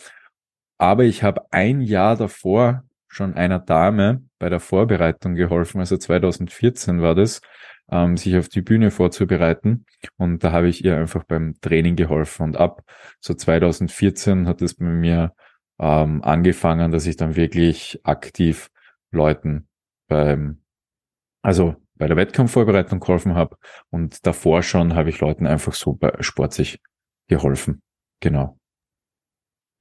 Aber 0.78 1.04
ich 1.04 1.22
habe 1.22 1.46
ein 1.52 1.80
Jahr 1.80 2.16
davor 2.16 2.84
schon 3.14 3.34
einer 3.34 3.58
Dame 3.58 4.22
bei 4.38 4.48
der 4.48 4.60
Vorbereitung 4.60 5.34
geholfen, 5.34 5.80
also 5.80 5.96
2014 5.96 7.00
war 7.00 7.14
das, 7.14 7.40
ähm, 7.90 8.16
sich 8.16 8.36
auf 8.36 8.48
die 8.48 8.62
Bühne 8.62 8.90
vorzubereiten. 8.90 9.86
Und 10.16 10.42
da 10.44 10.52
habe 10.52 10.68
ich 10.68 10.84
ihr 10.84 10.96
einfach 10.96 11.24
beim 11.24 11.54
Training 11.60 11.96
geholfen. 11.96 12.42
Und 12.42 12.56
ab 12.56 12.82
so 13.20 13.34
2014 13.34 14.46
hat 14.46 14.62
es 14.62 14.74
bei 14.74 14.84
mir 14.86 15.32
ähm, 15.78 16.22
angefangen, 16.22 16.92
dass 16.92 17.06
ich 17.06 17.16
dann 17.16 17.36
wirklich 17.36 18.00
aktiv 18.04 18.70
Leuten 19.10 19.68
beim, 20.08 20.62
also 21.42 21.76
bei 21.96 22.06
der 22.08 22.16
Wettkampfvorbereitung 22.16 23.00
geholfen 23.00 23.34
habe. 23.34 23.56
Und 23.90 24.26
davor 24.26 24.62
schon 24.62 24.94
habe 24.94 25.10
ich 25.10 25.20
Leuten 25.20 25.46
einfach 25.46 25.74
so 25.74 25.94
bei 25.94 26.12
sportlich 26.20 26.80
geholfen. 27.28 27.82
Genau. 28.20 28.58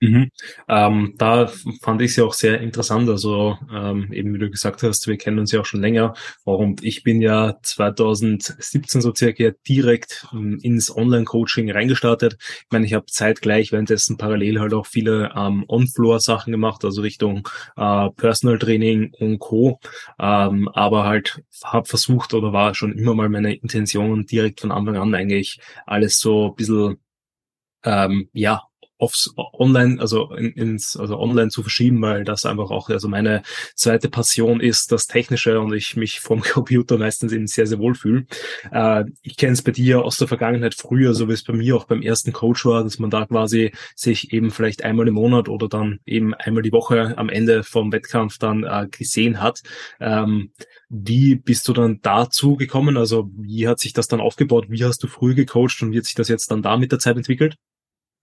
Mhm. 0.03 0.31
Ähm, 0.67 1.13
da 1.17 1.47
fand 1.81 2.01
ich 2.01 2.11
es 2.11 2.17
ja 2.17 2.25
auch 2.25 2.33
sehr 2.33 2.59
interessant. 2.59 3.09
Also 3.09 3.57
ähm, 3.73 4.11
eben 4.11 4.33
wie 4.33 4.39
du 4.39 4.49
gesagt 4.49 4.83
hast, 4.83 5.07
wir 5.07 5.15
kennen 5.15 5.39
uns 5.39 5.53
ja 5.53 5.61
auch 5.61 5.65
schon 5.65 5.79
länger. 5.79 6.13
Und 6.43 6.83
ich 6.83 7.03
bin 7.03 7.21
ja 7.21 7.57
2017 7.63 8.99
so 8.99 9.13
circa 9.15 9.51
direkt 9.65 10.27
ähm, 10.33 10.59
ins 10.61 10.93
Online-Coaching 10.93 11.71
reingestartet. 11.71 12.35
Ich 12.39 12.67
meine, 12.69 12.85
ich 12.85 12.93
habe 12.93 13.05
zeitgleich 13.05 13.71
währenddessen 13.71 14.17
parallel 14.17 14.59
halt 14.59 14.73
auch 14.73 14.87
viele 14.87 15.31
ähm, 15.37 15.63
On-Floor-Sachen 15.69 16.51
gemacht, 16.51 16.83
also 16.83 17.01
Richtung 17.01 17.47
äh, 17.77 18.09
Personal 18.09 18.59
Training 18.59 19.13
und 19.17 19.39
Co. 19.39 19.79
Ähm, 20.19 20.67
aber 20.73 21.05
halt 21.05 21.41
habe 21.63 21.87
versucht 21.87 22.33
oder 22.33 22.51
war 22.51 22.75
schon 22.75 22.91
immer 22.91 23.15
mal 23.15 23.29
meine 23.29 23.55
Intention 23.55 24.25
direkt 24.25 24.59
von 24.59 24.73
Anfang 24.73 24.97
an 24.97 25.15
eigentlich 25.15 25.59
alles 25.85 26.19
so 26.19 26.49
ein 26.49 26.55
bisschen 26.55 26.97
ähm, 27.85 28.29
ja, 28.33 28.63
aufs 28.97 29.33
Online, 29.35 29.99
also 29.99 30.31
in, 30.33 30.51
ins, 30.53 30.95
also 30.95 31.19
online 31.19 31.49
zu 31.49 31.61
verschieben, 31.61 32.01
weil 32.01 32.23
das 32.23 32.45
einfach 32.45 32.71
auch 32.71 32.89
also 32.89 33.07
meine 33.07 33.41
zweite 33.75 34.09
Passion 34.09 34.61
ist, 34.61 34.91
das 34.91 35.07
Technische 35.07 35.59
und 35.59 35.73
ich 35.73 35.95
mich 35.95 36.19
vom 36.19 36.41
Computer 36.53 36.97
meistens 36.97 37.33
eben 37.33 37.47
sehr, 37.47 37.67
sehr 37.67 37.79
wohl 37.79 37.95
fühle. 37.95 38.25
Äh, 38.71 39.05
ich 39.21 39.37
kenne 39.37 39.53
es 39.53 39.61
bei 39.61 39.71
dir 39.71 40.03
aus 40.03 40.17
der 40.17 40.27
Vergangenheit 40.27 40.75
früher, 40.75 41.13
so 41.13 41.27
wie 41.27 41.33
es 41.33 41.43
bei 41.43 41.53
mir 41.53 41.75
auch 41.75 41.85
beim 41.85 42.01
ersten 42.01 42.31
Coach 42.31 42.65
war, 42.65 42.83
dass 42.83 42.99
man 42.99 43.09
da 43.09 43.25
quasi 43.25 43.71
sich 43.95 44.31
eben 44.31 44.51
vielleicht 44.51 44.83
einmal 44.83 45.07
im 45.07 45.15
Monat 45.15 45.49
oder 45.49 45.67
dann 45.67 45.99
eben 46.05 46.33
einmal 46.33 46.63
die 46.63 46.71
Woche 46.71 47.17
am 47.17 47.29
Ende 47.29 47.63
vom 47.63 47.91
Wettkampf 47.91 48.37
dann 48.37 48.63
äh, 48.63 48.87
gesehen 48.89 49.41
hat. 49.41 49.61
Ähm, 49.99 50.51
wie 50.89 51.35
bist 51.35 51.67
du 51.67 51.73
dann 51.73 51.99
dazu 52.01 52.55
gekommen? 52.55 52.97
Also 52.97 53.29
wie 53.35 53.67
hat 53.67 53.79
sich 53.79 53.93
das 53.93 54.07
dann 54.07 54.21
aufgebaut? 54.21 54.65
Wie 54.69 54.83
hast 54.83 55.03
du 55.03 55.07
früh 55.07 55.33
gecoacht 55.35 55.81
und 55.81 55.91
wie 55.91 55.97
hat 55.97 56.05
sich 56.05 56.15
das 56.15 56.27
jetzt 56.29 56.51
dann 56.51 56.61
da 56.61 56.77
mit 56.77 56.91
der 56.91 56.99
Zeit 56.99 57.17
entwickelt? 57.17 57.57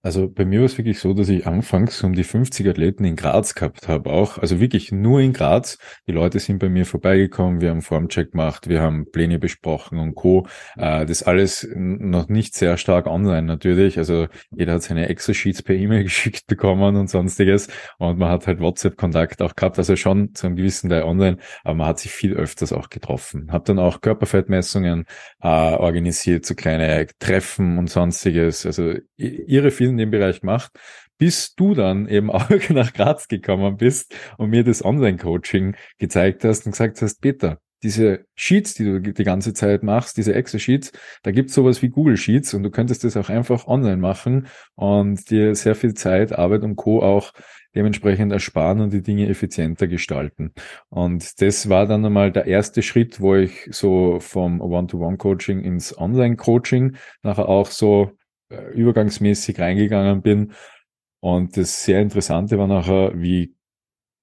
Also 0.03 0.27
bei 0.27 0.45
mir 0.45 0.59
war 0.59 0.65
es 0.65 0.77
wirklich 0.77 0.99
so, 0.99 1.13
dass 1.13 1.29
ich 1.29 1.45
anfangs 1.45 2.03
um 2.03 2.13
die 2.13 2.23
50 2.23 2.67
Athleten 2.67 3.03
in 3.05 3.15
Graz 3.15 3.53
gehabt 3.53 3.87
habe 3.87 4.09
auch. 4.09 4.39
Also 4.39 4.59
wirklich 4.59 4.91
nur 4.91 5.19
in 5.21 5.31
Graz. 5.31 5.77
Die 6.07 6.11
Leute 6.11 6.39
sind 6.39 6.57
bei 6.57 6.69
mir 6.69 6.87
vorbeigekommen, 6.87 7.61
wir 7.61 7.69
haben 7.69 7.83
Formcheck 7.83 8.31
gemacht, 8.31 8.67
wir 8.67 8.81
haben 8.81 9.05
Pläne 9.11 9.37
besprochen 9.37 9.99
und 9.99 10.15
Co. 10.15 10.47
Äh, 10.75 11.05
das 11.05 11.21
alles 11.21 11.67
noch 11.75 12.29
nicht 12.29 12.55
sehr 12.55 12.77
stark 12.77 13.05
online 13.05 13.43
natürlich. 13.43 13.99
Also 13.99 14.27
jeder 14.49 14.73
hat 14.73 14.83
seine 14.83 15.07
Excel-Sheets 15.07 15.61
per 15.61 15.75
E-Mail 15.75 16.03
geschickt 16.11 16.47
bekommen 16.47 16.95
und 16.95 17.07
sonstiges. 17.07 17.67
Und 17.99 18.17
man 18.17 18.29
hat 18.29 18.47
halt 18.47 18.59
WhatsApp-Kontakt 18.59 19.41
auch 19.43 19.55
gehabt. 19.55 19.77
Also 19.77 19.95
schon 19.95 20.33
zu 20.33 20.47
einem 20.47 20.55
gewissen 20.55 20.89
Teil 20.89 21.03
online, 21.03 21.37
aber 21.63 21.75
man 21.75 21.87
hat 21.87 21.99
sich 21.99 22.11
viel 22.11 22.33
öfters 22.33 22.73
auch 22.73 22.89
getroffen. 22.89 23.49
Hab 23.51 23.65
dann 23.65 23.77
auch 23.77 24.01
Körperfettmessungen 24.01 25.05
äh, 25.41 25.47
organisiert, 25.47 26.45
so 26.45 26.55
kleine 26.55 27.05
Treffen 27.19 27.77
und 27.77 27.89
sonstiges. 27.89 28.65
Also 28.65 28.95
ihre 29.17 29.69
vielen 29.69 29.90
in 29.91 29.97
dem 29.97 30.11
Bereich 30.11 30.41
gemacht, 30.41 30.71
bis 31.17 31.55
du 31.55 31.73
dann 31.73 32.07
eben 32.07 32.31
auch 32.31 32.49
nach 32.69 32.93
Graz 32.93 33.27
gekommen 33.27 33.77
bist 33.77 34.15
und 34.37 34.49
mir 34.49 34.63
das 34.63 34.83
Online-Coaching 34.83 35.75
gezeigt 35.99 36.43
hast 36.43 36.65
und 36.65 36.71
gesagt 36.71 37.01
hast, 37.01 37.21
Peter, 37.21 37.59
diese 37.83 38.25
Sheets, 38.35 38.75
die 38.75 38.85
du 38.85 38.99
die 38.99 39.23
ganze 39.23 39.53
Zeit 39.53 39.83
machst, 39.83 40.17
diese 40.17 40.33
Excel-Sheets, 40.35 40.91
da 41.23 41.31
gibt's 41.31 41.53
sowas 41.53 41.81
wie 41.81 41.89
Google 41.89 42.17
Sheets 42.17 42.53
und 42.53 42.63
du 42.63 42.69
könntest 42.69 43.03
das 43.03 43.17
auch 43.17 43.29
einfach 43.29 43.67
online 43.67 43.97
machen 43.97 44.47
und 44.75 45.29
dir 45.29 45.55
sehr 45.55 45.75
viel 45.75 45.93
Zeit, 45.93 46.33
Arbeit 46.33 46.63
und 46.63 46.75
Co. 46.75 47.01
auch 47.01 47.33
dementsprechend 47.75 48.31
ersparen 48.31 48.81
und 48.81 48.91
die 48.91 49.01
Dinge 49.01 49.29
effizienter 49.29 49.87
gestalten. 49.87 50.53
Und 50.89 51.41
das 51.41 51.69
war 51.69 51.87
dann 51.87 52.05
einmal 52.05 52.31
der 52.31 52.45
erste 52.45 52.81
Schritt, 52.81 53.21
wo 53.21 53.35
ich 53.35 53.67
so 53.71 54.19
vom 54.19 54.61
One-to-One-Coaching 54.61 55.61
ins 55.61 55.97
Online-Coaching 55.97 56.97
nachher 57.23 57.47
auch 57.47 57.67
so 57.67 58.11
übergangsmäßig 58.73 59.59
reingegangen 59.59 60.21
bin. 60.21 60.53
Und 61.19 61.57
das 61.57 61.83
sehr 61.83 62.01
Interessante 62.01 62.57
war 62.57 62.67
nachher, 62.67 63.11
wie 63.15 63.55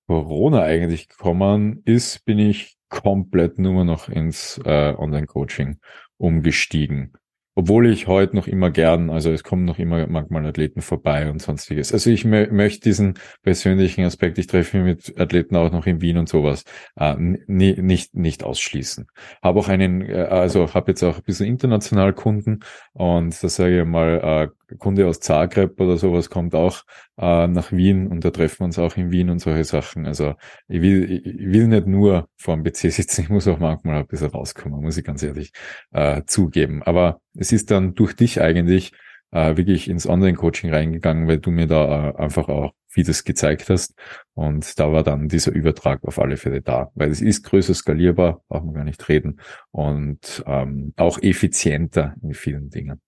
Corona 0.09 0.63
eigentlich 0.63 1.09
gekommen 1.09 1.83
ist, 1.85 2.25
bin 2.25 2.39
ich 2.39 2.79
komplett 2.89 3.59
nur 3.59 3.85
noch 3.85 4.09
ins 4.09 4.59
äh, 4.65 4.95
Online-Coaching 4.97 5.79
umgestiegen. 6.17 7.13
Obwohl 7.59 7.88
ich 7.88 8.07
heute 8.07 8.37
noch 8.37 8.47
immer 8.47 8.71
gern, 8.71 9.11
also 9.11 9.33
es 9.33 9.43
kommen 9.43 9.65
noch 9.65 9.81
immer 9.81 10.07
manchmal 10.07 10.47
Athleten 10.47 10.81
vorbei 10.81 11.29
und 11.29 11.43
sonstiges. 11.43 11.93
Also 11.93 12.09
ich 12.09 12.25
mö 12.25 12.47
möchte 12.53 12.83
diesen 12.83 13.15
persönlichen 13.43 14.05
Aspekt, 14.05 14.38
ich 14.38 14.47
treffe 14.47 14.77
mich 14.79 15.09
mit 15.09 15.21
Athleten 15.21 15.57
auch 15.57 15.73
noch 15.73 15.85
in 15.85 16.00
Wien 16.00 16.19
und 16.19 16.29
sowas, 16.29 16.62
äh, 16.95 17.17
nicht, 17.19 18.15
nicht 18.15 18.45
ausschließen. 18.45 19.09
Habe 19.43 19.59
auch 19.59 19.67
einen, 19.67 20.03
äh, 20.03 20.29
also 20.31 20.73
habe 20.73 20.93
jetzt 20.93 21.03
auch 21.03 21.17
ein 21.17 21.25
bisschen 21.25 21.47
international 21.47 22.12
Kunden 22.12 22.61
und 22.93 23.43
da 23.43 23.49
sage 23.49 23.81
ich 23.81 23.85
mal, 23.85 24.50
äh, 24.53 24.58
Kunde 24.77 25.07
aus 25.07 25.21
Zagreb 25.21 25.81
oder 25.81 25.97
sowas 25.97 26.31
kommt 26.31 26.55
auch 26.55 26.83
äh, 27.17 27.47
nach 27.47 27.73
Wien 27.73 28.07
und 28.09 28.25
da 28.25 28.31
treffen 28.31 28.61
wir 28.61 28.65
uns 28.67 28.79
auch 28.79 28.97
in 28.97 29.11
Wien 29.11 29.31
und 29.31 29.39
solche 29.39 29.65
Sachen. 29.65 30.07
Also 30.07 30.35
ich 30.69 30.83
will, 30.83 31.23
ich 31.25 31.47
will 31.53 31.69
nicht 31.69 31.87
nur 31.87 32.29
vor 32.37 32.57
dem 32.57 32.65
PC 32.65 32.93
sitzen, 32.93 33.23
ich 33.23 33.29
muss 33.29 33.49
auch 33.49 33.59
manchmal 33.59 34.01
ein 34.01 34.07
bisschen 34.07 34.31
rauskommen, 34.31 34.81
muss 34.83 34.97
ich 34.97 35.05
ganz 35.05 35.23
ehrlich 35.23 35.53
äh, 35.93 36.23
zugeben. 36.27 36.83
Aber 36.83 37.21
es 37.35 37.53
ist 37.53 37.71
dann 37.71 37.95
durch 37.95 38.15
dich 38.15 38.41
eigentlich 38.41 38.93
äh, 39.31 39.57
wirklich 39.57 39.89
ins 39.89 40.07
Online-Coaching 40.07 40.73
reingegangen, 40.73 41.29
weil 41.29 41.39
du 41.39 41.51
mir 41.51 41.67
da 41.67 42.11
äh, 42.11 42.17
einfach 42.17 42.49
auch 42.49 42.73
vieles 42.89 43.25
gezeigt 43.25 43.69
hast. 43.69 43.95
Und 44.35 44.79
da 44.79 44.93
war 44.93 45.03
dann 45.03 45.29
dieser 45.29 45.53
Übertrag 45.53 46.03
auf 46.05 46.19
alle 46.19 46.37
Fälle 46.37 46.63
da, 46.63 46.91
weil 46.95 47.11
es 47.11 47.21
ist 47.21 47.45
größer 47.45 47.75
skalierbar, 47.75 48.43
brauchen 48.49 48.69
wir 48.71 48.75
gar 48.75 48.85
nicht 48.85 49.09
reden, 49.09 49.41
und 49.71 50.43
ähm, 50.47 50.95
auch 50.97 51.19
effizienter 51.23 52.15
in 52.23 52.35
vielen 52.35 52.71
Dingen. 52.71 53.01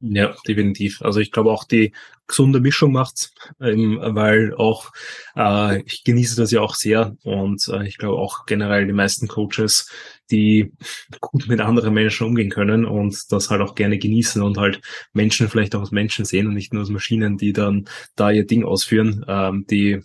Ja, 0.00 0.34
definitiv. 0.46 1.00
Also 1.00 1.20
ich 1.20 1.32
glaube 1.32 1.50
auch 1.50 1.64
die 1.64 1.92
gesunde 2.26 2.60
Mischung 2.60 2.92
macht's, 2.92 3.32
ähm, 3.60 3.98
weil 4.02 4.52
auch 4.54 4.92
äh, 5.36 5.80
ich 5.86 6.04
genieße 6.04 6.36
das 6.36 6.50
ja 6.50 6.60
auch 6.60 6.74
sehr 6.74 7.16
und 7.22 7.66
äh, 7.68 7.86
ich 7.86 7.96
glaube 7.96 8.16
auch 8.18 8.44
generell 8.44 8.86
die 8.86 8.92
meisten 8.92 9.26
Coaches, 9.26 9.90
die 10.30 10.72
gut 11.20 11.48
mit 11.48 11.60
anderen 11.62 11.94
Menschen 11.94 12.26
umgehen 12.26 12.50
können 12.50 12.84
und 12.84 13.16
das 13.32 13.48
halt 13.48 13.62
auch 13.62 13.74
gerne 13.74 13.96
genießen 13.98 14.42
und 14.42 14.58
halt 14.58 14.80
Menschen 15.14 15.48
vielleicht 15.48 15.74
auch 15.74 15.80
als 15.80 15.92
Menschen 15.92 16.26
sehen 16.26 16.46
und 16.46 16.54
nicht 16.54 16.74
nur 16.74 16.80
als 16.82 16.90
Maschinen, 16.90 17.38
die 17.38 17.52
dann 17.54 17.88
da 18.16 18.30
ihr 18.30 18.46
Ding 18.46 18.64
ausführen, 18.64 19.24
ähm, 19.28 19.64
die 19.70 20.02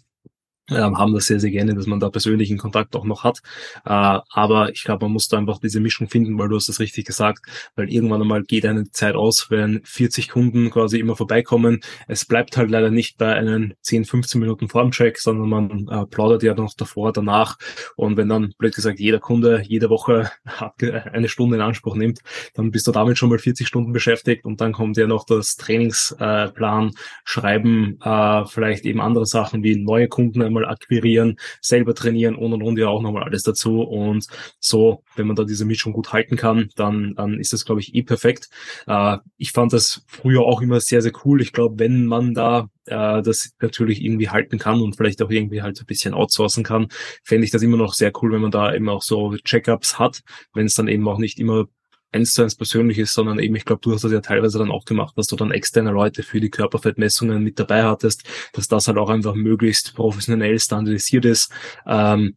ähm, 0.71 0.97
haben 0.97 1.13
das 1.13 1.25
sehr, 1.25 1.39
sehr 1.39 1.51
gerne, 1.51 1.75
dass 1.75 1.85
man 1.85 1.99
da 1.99 2.09
persönlichen 2.09 2.57
Kontakt 2.57 2.95
auch 2.95 3.05
noch 3.05 3.23
hat. 3.23 3.39
Äh, 3.85 4.19
aber 4.29 4.69
ich 4.71 4.83
glaube, 4.83 5.05
man 5.05 5.13
muss 5.13 5.27
da 5.27 5.37
einfach 5.37 5.59
diese 5.59 5.79
Mischung 5.79 6.07
finden, 6.07 6.37
weil 6.37 6.49
du 6.49 6.55
hast 6.55 6.69
das 6.69 6.79
richtig 6.79 7.05
gesagt, 7.05 7.45
weil 7.75 7.91
irgendwann 7.91 8.21
einmal 8.21 8.43
geht 8.43 8.65
eine 8.65 8.89
Zeit 8.91 9.15
aus, 9.15 9.47
wenn 9.49 9.81
40 9.83 10.29
Kunden 10.29 10.69
quasi 10.69 10.99
immer 10.99 11.15
vorbeikommen. 11.15 11.81
Es 12.07 12.25
bleibt 12.25 12.57
halt 12.57 12.69
leider 12.71 12.91
nicht 12.91 13.17
bei 13.17 13.33
einem 13.33 13.73
10, 13.81 14.05
15 14.05 14.41
Minuten 14.41 14.69
Formcheck, 14.69 15.19
sondern 15.19 15.49
man 15.49 15.87
äh, 15.89 16.05
plaudert 16.05 16.43
ja 16.43 16.53
noch 16.53 16.73
davor, 16.73 17.11
danach. 17.13 17.57
Und 17.95 18.17
wenn 18.17 18.29
dann, 18.29 18.53
blöd 18.57 18.75
gesagt, 18.75 18.99
jeder 18.99 19.19
Kunde 19.19 19.61
jede 19.63 19.89
Woche 19.89 20.31
eine 21.11 21.27
Stunde 21.27 21.57
in 21.57 21.61
Anspruch 21.61 21.95
nimmt, 21.95 22.19
dann 22.53 22.71
bist 22.71 22.87
du 22.87 22.91
damit 22.91 23.17
schon 23.17 23.29
mal 23.29 23.39
40 23.39 23.67
Stunden 23.67 23.93
beschäftigt 23.93 24.45
und 24.45 24.61
dann 24.61 24.71
kommt 24.71 24.97
ja 24.97 25.07
noch 25.07 25.25
das 25.25 25.55
Trainingsplan, 25.55 26.87
äh, 26.87 26.91
Schreiben, 27.23 27.99
äh, 28.01 28.45
vielleicht 28.45 28.85
eben 28.85 29.01
andere 29.01 29.25
Sachen 29.25 29.63
wie 29.63 29.75
neue 29.75 30.07
Kunden 30.07 30.41
einmal 30.41 30.60
akquirieren, 30.65 31.37
selber 31.61 31.93
trainieren 31.95 32.35
und 32.35 32.53
und 32.53 32.61
und 32.63 32.77
ja 32.77 32.87
auch 32.87 33.01
nochmal 33.01 33.23
alles 33.23 33.43
dazu. 33.43 33.81
Und 33.81 34.27
so, 34.59 35.03
wenn 35.15 35.27
man 35.27 35.35
da 35.35 35.43
diese 35.43 35.65
Mischung 35.65 35.93
gut 35.93 36.13
halten 36.13 36.35
kann, 36.35 36.69
dann, 36.75 37.13
dann 37.15 37.39
ist 37.39 37.53
das, 37.53 37.65
glaube 37.65 37.81
ich, 37.81 37.95
eh 37.95 38.03
perfekt. 38.03 38.49
Äh, 38.87 39.17
ich 39.37 39.51
fand 39.51 39.73
das 39.73 40.03
früher 40.07 40.41
auch 40.41 40.61
immer 40.61 40.79
sehr, 40.79 41.01
sehr 41.01 41.13
cool. 41.25 41.41
Ich 41.41 41.53
glaube, 41.53 41.79
wenn 41.79 42.05
man 42.05 42.33
da 42.33 42.69
äh, 42.85 43.21
das 43.21 43.51
natürlich 43.59 44.03
irgendwie 44.03 44.29
halten 44.29 44.57
kann 44.57 44.81
und 44.81 44.95
vielleicht 44.95 45.21
auch 45.21 45.29
irgendwie 45.29 45.61
halt 45.61 45.79
ein 45.79 45.85
bisschen 45.85 46.13
outsourcen 46.13 46.63
kann, 46.63 46.87
fände 47.23 47.45
ich 47.45 47.51
das 47.51 47.61
immer 47.61 47.77
noch 47.77 47.93
sehr 47.93 48.11
cool, 48.21 48.31
wenn 48.31 48.41
man 48.41 48.51
da 48.51 48.73
eben 48.73 48.89
auch 48.89 49.01
so 49.01 49.35
Checkups 49.43 49.99
hat, 49.99 50.21
wenn 50.53 50.65
es 50.65 50.75
dann 50.75 50.87
eben 50.87 51.07
auch 51.07 51.17
nicht 51.17 51.39
immer 51.39 51.65
eins 52.11 52.33
zu 52.33 52.43
eins 52.43 52.55
persönlich 52.55 52.99
ist, 52.99 53.13
sondern 53.13 53.39
eben, 53.39 53.55
ich 53.55 53.65
glaube, 53.65 53.81
du 53.81 53.93
hast 53.93 54.03
das 54.03 54.11
ja 54.11 54.21
teilweise 54.21 54.59
dann 54.59 54.71
auch 54.71 54.85
gemacht, 54.85 55.17
dass 55.17 55.27
du 55.27 55.35
dann 55.35 55.51
externe 55.51 55.91
Leute 55.91 56.23
für 56.23 56.39
die 56.39 56.49
Körperfettmessungen 56.49 57.43
mit 57.43 57.59
dabei 57.59 57.83
hattest, 57.83 58.23
dass 58.53 58.67
das 58.67 58.87
halt 58.87 58.97
auch 58.97 59.09
einfach 59.09 59.35
möglichst 59.35 59.95
professionell 59.95 60.59
standardisiert 60.59 61.25
ist 61.25 61.51
ähm, 61.85 62.35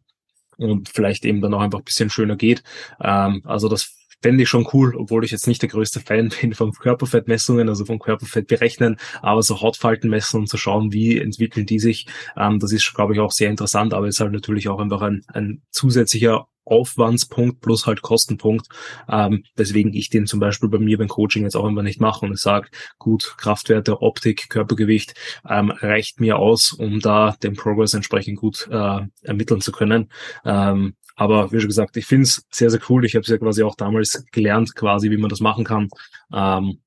und 0.57 0.89
vielleicht 0.89 1.25
eben 1.25 1.41
dann 1.41 1.53
auch 1.53 1.61
einfach 1.61 1.79
ein 1.79 1.85
bisschen 1.85 2.09
schöner 2.09 2.35
geht. 2.35 2.63
Ähm, 3.01 3.41
also 3.45 3.67
das 3.67 3.95
fände 4.21 4.43
ich 4.43 4.49
schon 4.49 4.67
cool, 4.73 4.95
obwohl 4.95 5.23
ich 5.23 5.31
jetzt 5.31 5.47
nicht 5.47 5.61
der 5.61 5.69
größte 5.69 5.99
Fan 5.99 6.29
bin 6.41 6.53
von 6.53 6.71
Körperfettmessungen, 6.71 7.69
also 7.69 7.85
von 7.85 7.99
Körperfett 7.99 8.47
berechnen, 8.47 8.97
aber 9.21 9.43
so 9.43 9.61
Hautfalten 9.61 10.09
messen 10.09 10.41
und 10.41 10.47
zu 10.47 10.57
schauen, 10.57 10.93
wie 10.93 11.19
entwickeln 11.19 11.65
die 11.65 11.79
sich, 11.79 12.07
ähm, 12.37 12.59
das 12.59 12.71
ist, 12.71 12.93
glaube 12.93 13.13
ich, 13.13 13.19
auch 13.19 13.31
sehr 13.31 13.49
interessant, 13.49 13.93
aber 13.93 14.07
ist 14.07 14.19
halt 14.19 14.31
natürlich 14.31 14.69
auch 14.69 14.79
einfach 14.79 15.01
ein, 15.01 15.23
ein 15.27 15.61
zusätzlicher 15.69 16.47
Aufwandspunkt 16.65 17.61
plus 17.61 17.85
halt 17.85 18.01
Kostenpunkt. 18.01 18.67
Ähm, 19.09 19.43
deswegen 19.57 19.93
ich 19.93 20.09
den 20.09 20.25
zum 20.25 20.39
Beispiel 20.39 20.69
bei 20.69 20.79
mir 20.79 20.97
beim 20.97 21.07
Coaching 21.07 21.43
jetzt 21.43 21.55
auch 21.55 21.65
immer 21.65 21.83
nicht 21.83 22.01
mache 22.01 22.25
und 22.25 22.33
ich 22.33 22.41
sage, 22.41 22.69
gut, 22.99 23.35
Kraftwerte, 23.37 24.01
Optik, 24.01 24.49
Körpergewicht 24.49 25.13
ähm, 25.47 25.71
reicht 25.71 26.19
mir 26.19 26.37
aus, 26.37 26.73
um 26.73 26.99
da 26.99 27.35
den 27.43 27.55
Progress 27.55 27.93
entsprechend 27.93 28.37
gut 28.37 28.67
äh, 28.71 28.99
ermitteln 29.21 29.61
zu 29.61 29.71
können. 29.71 30.09
Ähm, 30.43 30.95
aber 31.15 31.51
wie 31.51 31.59
schon 31.59 31.69
gesagt, 31.69 31.95
ich 31.97 32.05
finde 32.05 32.23
es 32.23 32.45
sehr, 32.51 32.69
sehr 32.69 32.81
cool. 32.89 33.05
Ich 33.05 33.15
habe 33.15 33.21
es 33.21 33.29
ja 33.29 33.37
quasi 33.37 33.63
auch 33.63 33.75
damals 33.75 34.25
gelernt, 34.31 34.75
quasi, 34.75 35.09
wie 35.11 35.17
man 35.17 35.29
das 35.29 35.39
machen 35.39 35.63
kann. 35.63 35.89
Ähm, 36.33 36.79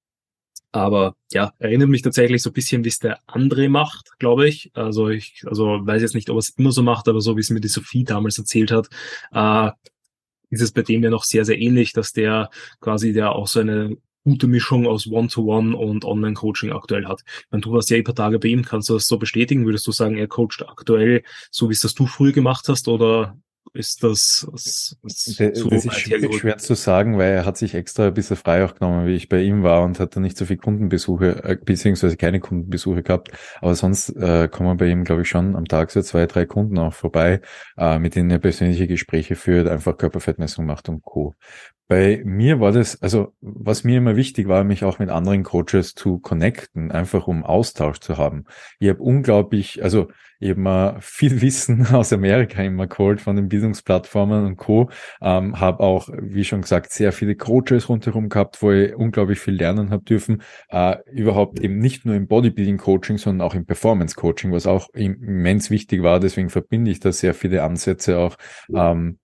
aber 0.72 1.16
ja, 1.32 1.52
erinnert 1.58 1.88
mich 1.88 2.02
tatsächlich 2.02 2.42
so 2.42 2.50
ein 2.50 2.54
bisschen, 2.54 2.84
wie 2.84 2.88
es 2.88 2.98
der 2.98 3.20
André 3.26 3.68
macht, 3.68 4.10
glaube 4.18 4.48
ich. 4.48 4.70
Also 4.74 5.08
ich, 5.08 5.42
also 5.46 5.86
weiß 5.86 6.02
jetzt 6.02 6.14
nicht, 6.14 6.30
ob 6.30 6.36
er 6.36 6.40
es 6.40 6.50
immer 6.50 6.72
so 6.72 6.82
macht, 6.82 7.08
aber 7.08 7.20
so 7.20 7.36
wie 7.36 7.40
es 7.40 7.50
mir 7.50 7.60
die 7.60 7.68
Sophie 7.68 8.04
damals 8.04 8.38
erzählt 8.38 8.70
hat, 8.70 8.88
äh, 9.32 9.70
ist 10.50 10.62
es 10.62 10.72
bei 10.72 10.82
dem 10.82 11.02
ja 11.02 11.10
noch 11.10 11.24
sehr, 11.24 11.44
sehr 11.44 11.58
ähnlich, 11.58 11.92
dass 11.92 12.12
der 12.12 12.50
quasi 12.80 13.12
der 13.12 13.32
auch 13.32 13.48
so 13.48 13.60
eine 13.60 13.96
gute 14.24 14.46
Mischung 14.46 14.86
aus 14.86 15.06
One-to-One 15.06 15.70
-One 15.70 15.74
und 15.74 16.04
Online-Coaching 16.04 16.72
aktuell 16.72 17.06
hat. 17.06 17.22
Wenn 17.50 17.62
du 17.62 17.72
warst 17.72 17.88
ja 17.90 17.96
ein 17.96 18.04
paar 18.04 18.14
Tage 18.14 18.38
bei 18.38 18.48
ihm, 18.48 18.64
kannst 18.64 18.90
du 18.90 18.94
das 18.94 19.06
so 19.06 19.18
bestätigen? 19.18 19.64
Würdest 19.64 19.86
du 19.86 19.92
sagen, 19.92 20.16
er 20.18 20.28
coacht 20.28 20.64
aktuell 20.66 21.22
so, 21.50 21.68
wie 21.68 21.72
es 21.72 21.80
das 21.80 21.94
du 21.94 22.06
früher 22.06 22.32
gemacht 22.32 22.66
hast 22.68 22.88
oder 22.88 23.38
ist 23.74 24.02
das, 24.02 24.46
das, 24.50 24.96
das, 25.02 25.24
so 25.54 25.68
das 25.68 25.84
ist 25.84 25.94
schwer, 25.94 26.32
schwer, 26.32 26.58
zu 26.58 26.74
sagen, 26.74 27.18
weil 27.18 27.32
er 27.32 27.44
hat 27.44 27.56
sich 27.56 27.74
extra 27.74 28.08
ein 28.08 28.14
bisschen 28.14 28.36
frei 28.36 28.64
auch 28.64 28.74
genommen, 28.74 29.06
wie 29.06 29.14
ich 29.14 29.28
bei 29.28 29.42
ihm 29.42 29.62
war 29.62 29.82
und 29.82 30.00
hat 30.00 30.16
dann 30.16 30.22
nicht 30.22 30.36
so 30.36 30.44
viel 30.44 30.56
Kundenbesuche, 30.56 31.44
äh, 31.44 31.56
beziehungsweise 31.56 32.16
keine 32.16 32.40
Kundenbesuche 32.40 33.02
gehabt. 33.02 33.30
Aber 33.60 33.74
sonst 33.74 34.10
äh, 34.10 34.48
kommen 34.48 34.76
bei 34.76 34.86
ihm, 34.86 35.04
glaube 35.04 35.22
ich, 35.22 35.28
schon 35.28 35.56
am 35.56 35.66
Tag 35.66 35.90
so 35.90 36.02
zwei, 36.02 36.26
drei 36.26 36.46
Kunden 36.46 36.78
auch 36.78 36.94
vorbei, 36.94 37.40
äh, 37.76 37.98
mit 37.98 38.14
denen 38.14 38.30
er 38.30 38.38
persönliche 38.38 38.86
Gespräche 38.86 39.36
führt, 39.36 39.68
einfach 39.68 39.96
Körperfettmessung 39.96 40.66
macht 40.66 40.88
und 40.88 41.02
Co. 41.02 41.34
Bei 41.88 42.20
mir 42.22 42.60
war 42.60 42.70
das, 42.70 43.00
also 43.00 43.34
was 43.40 43.82
mir 43.82 43.96
immer 43.96 44.14
wichtig 44.14 44.46
war, 44.46 44.62
mich 44.62 44.84
auch 44.84 44.98
mit 44.98 45.08
anderen 45.08 45.42
Coaches 45.42 45.94
zu 45.94 46.18
connecten, 46.18 46.92
einfach 46.92 47.26
um 47.26 47.44
Austausch 47.44 48.00
zu 48.00 48.18
haben. 48.18 48.44
Ich 48.78 48.90
habe 48.90 49.02
unglaublich, 49.02 49.82
also 49.82 50.08
habe 50.40 50.60
mal 50.60 50.96
viel 51.00 51.40
Wissen 51.42 51.86
aus 51.86 52.12
Amerika 52.12 52.62
immer 52.62 52.86
geholt 52.86 53.20
von 53.20 53.36
den 53.36 53.48
Bildungsplattformen 53.48 54.46
und 54.46 54.56
Co. 54.56 54.90
Ähm, 55.20 55.60
habe 55.60 55.80
auch, 55.80 56.08
wie 56.12 56.44
schon 56.44 56.62
gesagt, 56.62 56.92
sehr 56.92 57.12
viele 57.12 57.34
Coaches 57.34 57.88
rundherum 57.88 58.28
gehabt, 58.28 58.62
wo 58.62 58.70
ich 58.72 58.94
unglaublich 58.94 59.40
viel 59.40 59.54
lernen 59.54 59.90
habe 59.90 60.04
dürfen. 60.04 60.42
Äh, 60.68 60.96
überhaupt 61.10 61.60
eben 61.60 61.78
nicht 61.78 62.04
nur 62.04 62.14
im 62.14 62.26
Bodybuilding-Coaching, 62.26 63.18
sondern 63.18 63.46
auch 63.46 63.54
im 63.54 63.66
Performance-Coaching, 63.66 64.52
was 64.52 64.66
auch 64.66 64.88
immens 64.94 65.70
wichtig 65.70 66.02
war. 66.02 66.20
Deswegen 66.20 66.50
verbinde 66.50 66.90
ich 66.90 67.00
da 67.00 67.12
sehr 67.12 67.34
viele 67.34 67.62
Ansätze 67.62 68.18
auch 68.18 68.36
ähm, 68.74 69.18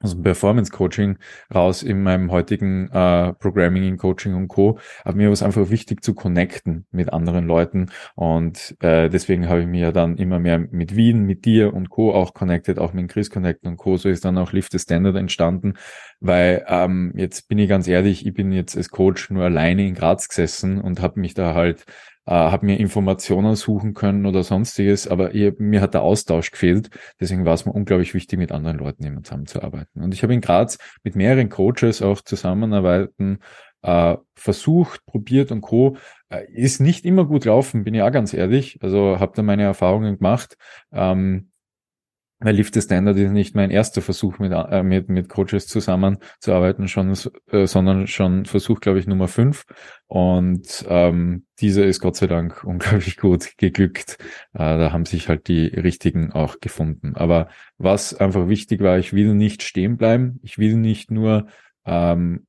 aus 0.00 0.12
dem 0.12 0.22
Performance 0.22 0.70
Coaching 0.70 1.18
raus 1.54 1.82
in 1.82 2.02
meinem 2.02 2.30
heutigen 2.30 2.88
äh, 2.90 3.32
Programming 3.34 3.84
in 3.84 3.96
Coaching 3.96 4.34
und 4.34 4.48
Co. 4.48 4.78
Aber 5.02 5.16
mir 5.16 5.26
war 5.26 5.32
es 5.32 5.42
einfach 5.42 5.70
wichtig 5.70 6.02
zu 6.02 6.14
connecten 6.14 6.86
mit 6.90 7.12
anderen 7.12 7.46
Leuten 7.46 7.90
und 8.14 8.76
äh, 8.80 9.08
deswegen 9.08 9.48
habe 9.48 9.62
ich 9.62 9.66
mir 9.66 9.80
ja 9.80 9.92
dann 9.92 10.16
immer 10.16 10.38
mehr 10.38 10.58
mit 10.58 10.94
Wien, 10.94 11.24
mit 11.24 11.44
dir 11.44 11.72
und 11.72 11.90
Co. 11.90 12.12
auch 12.12 12.34
connected, 12.34 12.78
auch 12.78 12.92
mit 12.92 13.10
Chris 13.10 13.30
Connect 13.30 13.64
und 13.64 13.76
Co. 13.76 13.96
So 13.96 14.08
ist 14.08 14.24
dann 14.24 14.38
auch 14.38 14.52
Lift 14.52 14.72
the 14.72 14.78
Standard 14.78 15.16
entstanden, 15.16 15.74
weil 16.20 16.64
ähm, 16.68 17.12
jetzt 17.16 17.48
bin 17.48 17.58
ich 17.58 17.68
ganz 17.68 17.88
ehrlich, 17.88 18.26
ich 18.26 18.34
bin 18.34 18.52
jetzt 18.52 18.76
als 18.76 18.90
Coach 18.90 19.30
nur 19.30 19.44
alleine 19.44 19.86
in 19.86 19.94
Graz 19.94 20.28
gesessen 20.28 20.80
und 20.80 21.00
habe 21.00 21.20
mich 21.20 21.34
da 21.34 21.54
halt 21.54 21.84
äh, 22.26 22.32
habe 22.32 22.66
mir 22.66 22.78
Informationen 22.78 23.54
suchen 23.56 23.94
können 23.94 24.26
oder 24.26 24.42
sonstiges, 24.42 25.08
aber 25.08 25.34
ich, 25.34 25.54
mir 25.58 25.80
hat 25.80 25.94
der 25.94 26.02
Austausch 26.02 26.50
gefehlt. 26.50 26.90
Deswegen 27.20 27.44
war 27.44 27.54
es 27.54 27.66
mir 27.66 27.72
unglaublich 27.72 28.14
wichtig, 28.14 28.38
mit 28.38 28.52
anderen 28.52 28.78
Leuten 28.78 29.04
eben 29.04 29.22
zusammenzuarbeiten. 29.24 30.02
Und 30.02 30.14
ich 30.14 30.22
habe 30.22 30.34
in 30.34 30.40
Graz 30.40 30.78
mit 31.02 31.16
mehreren 31.16 31.48
Coaches 31.48 32.02
auch 32.02 32.20
zusammenarbeiten 32.22 33.38
äh, 33.82 34.16
versucht, 34.34 35.04
probiert 35.06 35.52
und 35.52 35.60
co. 35.60 35.96
Äh, 36.30 36.50
ist 36.52 36.80
nicht 36.80 37.04
immer 37.04 37.26
gut 37.26 37.44
laufen, 37.44 37.84
bin 37.84 37.94
ich 37.94 38.02
auch 38.02 38.12
ganz 38.12 38.32
ehrlich. 38.32 38.78
Also 38.82 39.20
habe 39.20 39.32
da 39.36 39.42
meine 39.42 39.62
Erfahrungen 39.62 40.16
gemacht. 40.16 40.56
Ähm, 40.92 41.50
weil 42.40 42.56
Lift 42.56 42.74
the 42.74 42.80
Standard 42.80 43.16
ist 43.16 43.30
nicht 43.30 43.54
mein 43.54 43.70
erster 43.70 44.02
Versuch 44.02 44.38
mit, 44.38 44.52
äh, 44.52 44.82
mit, 44.82 45.08
mit 45.08 45.28
Coaches 45.28 45.66
zusammenzuarbeiten, 45.66 46.88
schon, 46.88 47.16
äh, 47.50 47.66
sondern 47.66 48.06
schon 48.06 48.44
Versuch, 48.44 48.80
glaube 48.80 48.98
ich, 48.98 49.06
Nummer 49.06 49.28
fünf. 49.28 49.64
Und 50.06 50.84
ähm, 50.88 51.46
dieser 51.60 51.86
ist 51.86 52.00
Gott 52.00 52.16
sei 52.16 52.26
Dank 52.26 52.64
unglaublich 52.64 53.16
gut 53.16 53.56
geglückt. 53.56 54.18
Äh, 54.52 54.58
da 54.58 54.92
haben 54.92 55.06
sich 55.06 55.28
halt 55.28 55.48
die 55.48 55.66
richtigen 55.66 56.32
auch 56.32 56.60
gefunden. 56.60 57.14
Aber 57.14 57.48
was 57.78 58.14
einfach 58.14 58.48
wichtig 58.48 58.80
war, 58.80 58.98
ich 58.98 59.12
will 59.12 59.34
nicht 59.34 59.62
stehen 59.62 59.96
bleiben. 59.96 60.40
Ich 60.42 60.58
will 60.58 60.76
nicht 60.76 61.10
nur 61.10 61.46
ähm, 61.86 62.46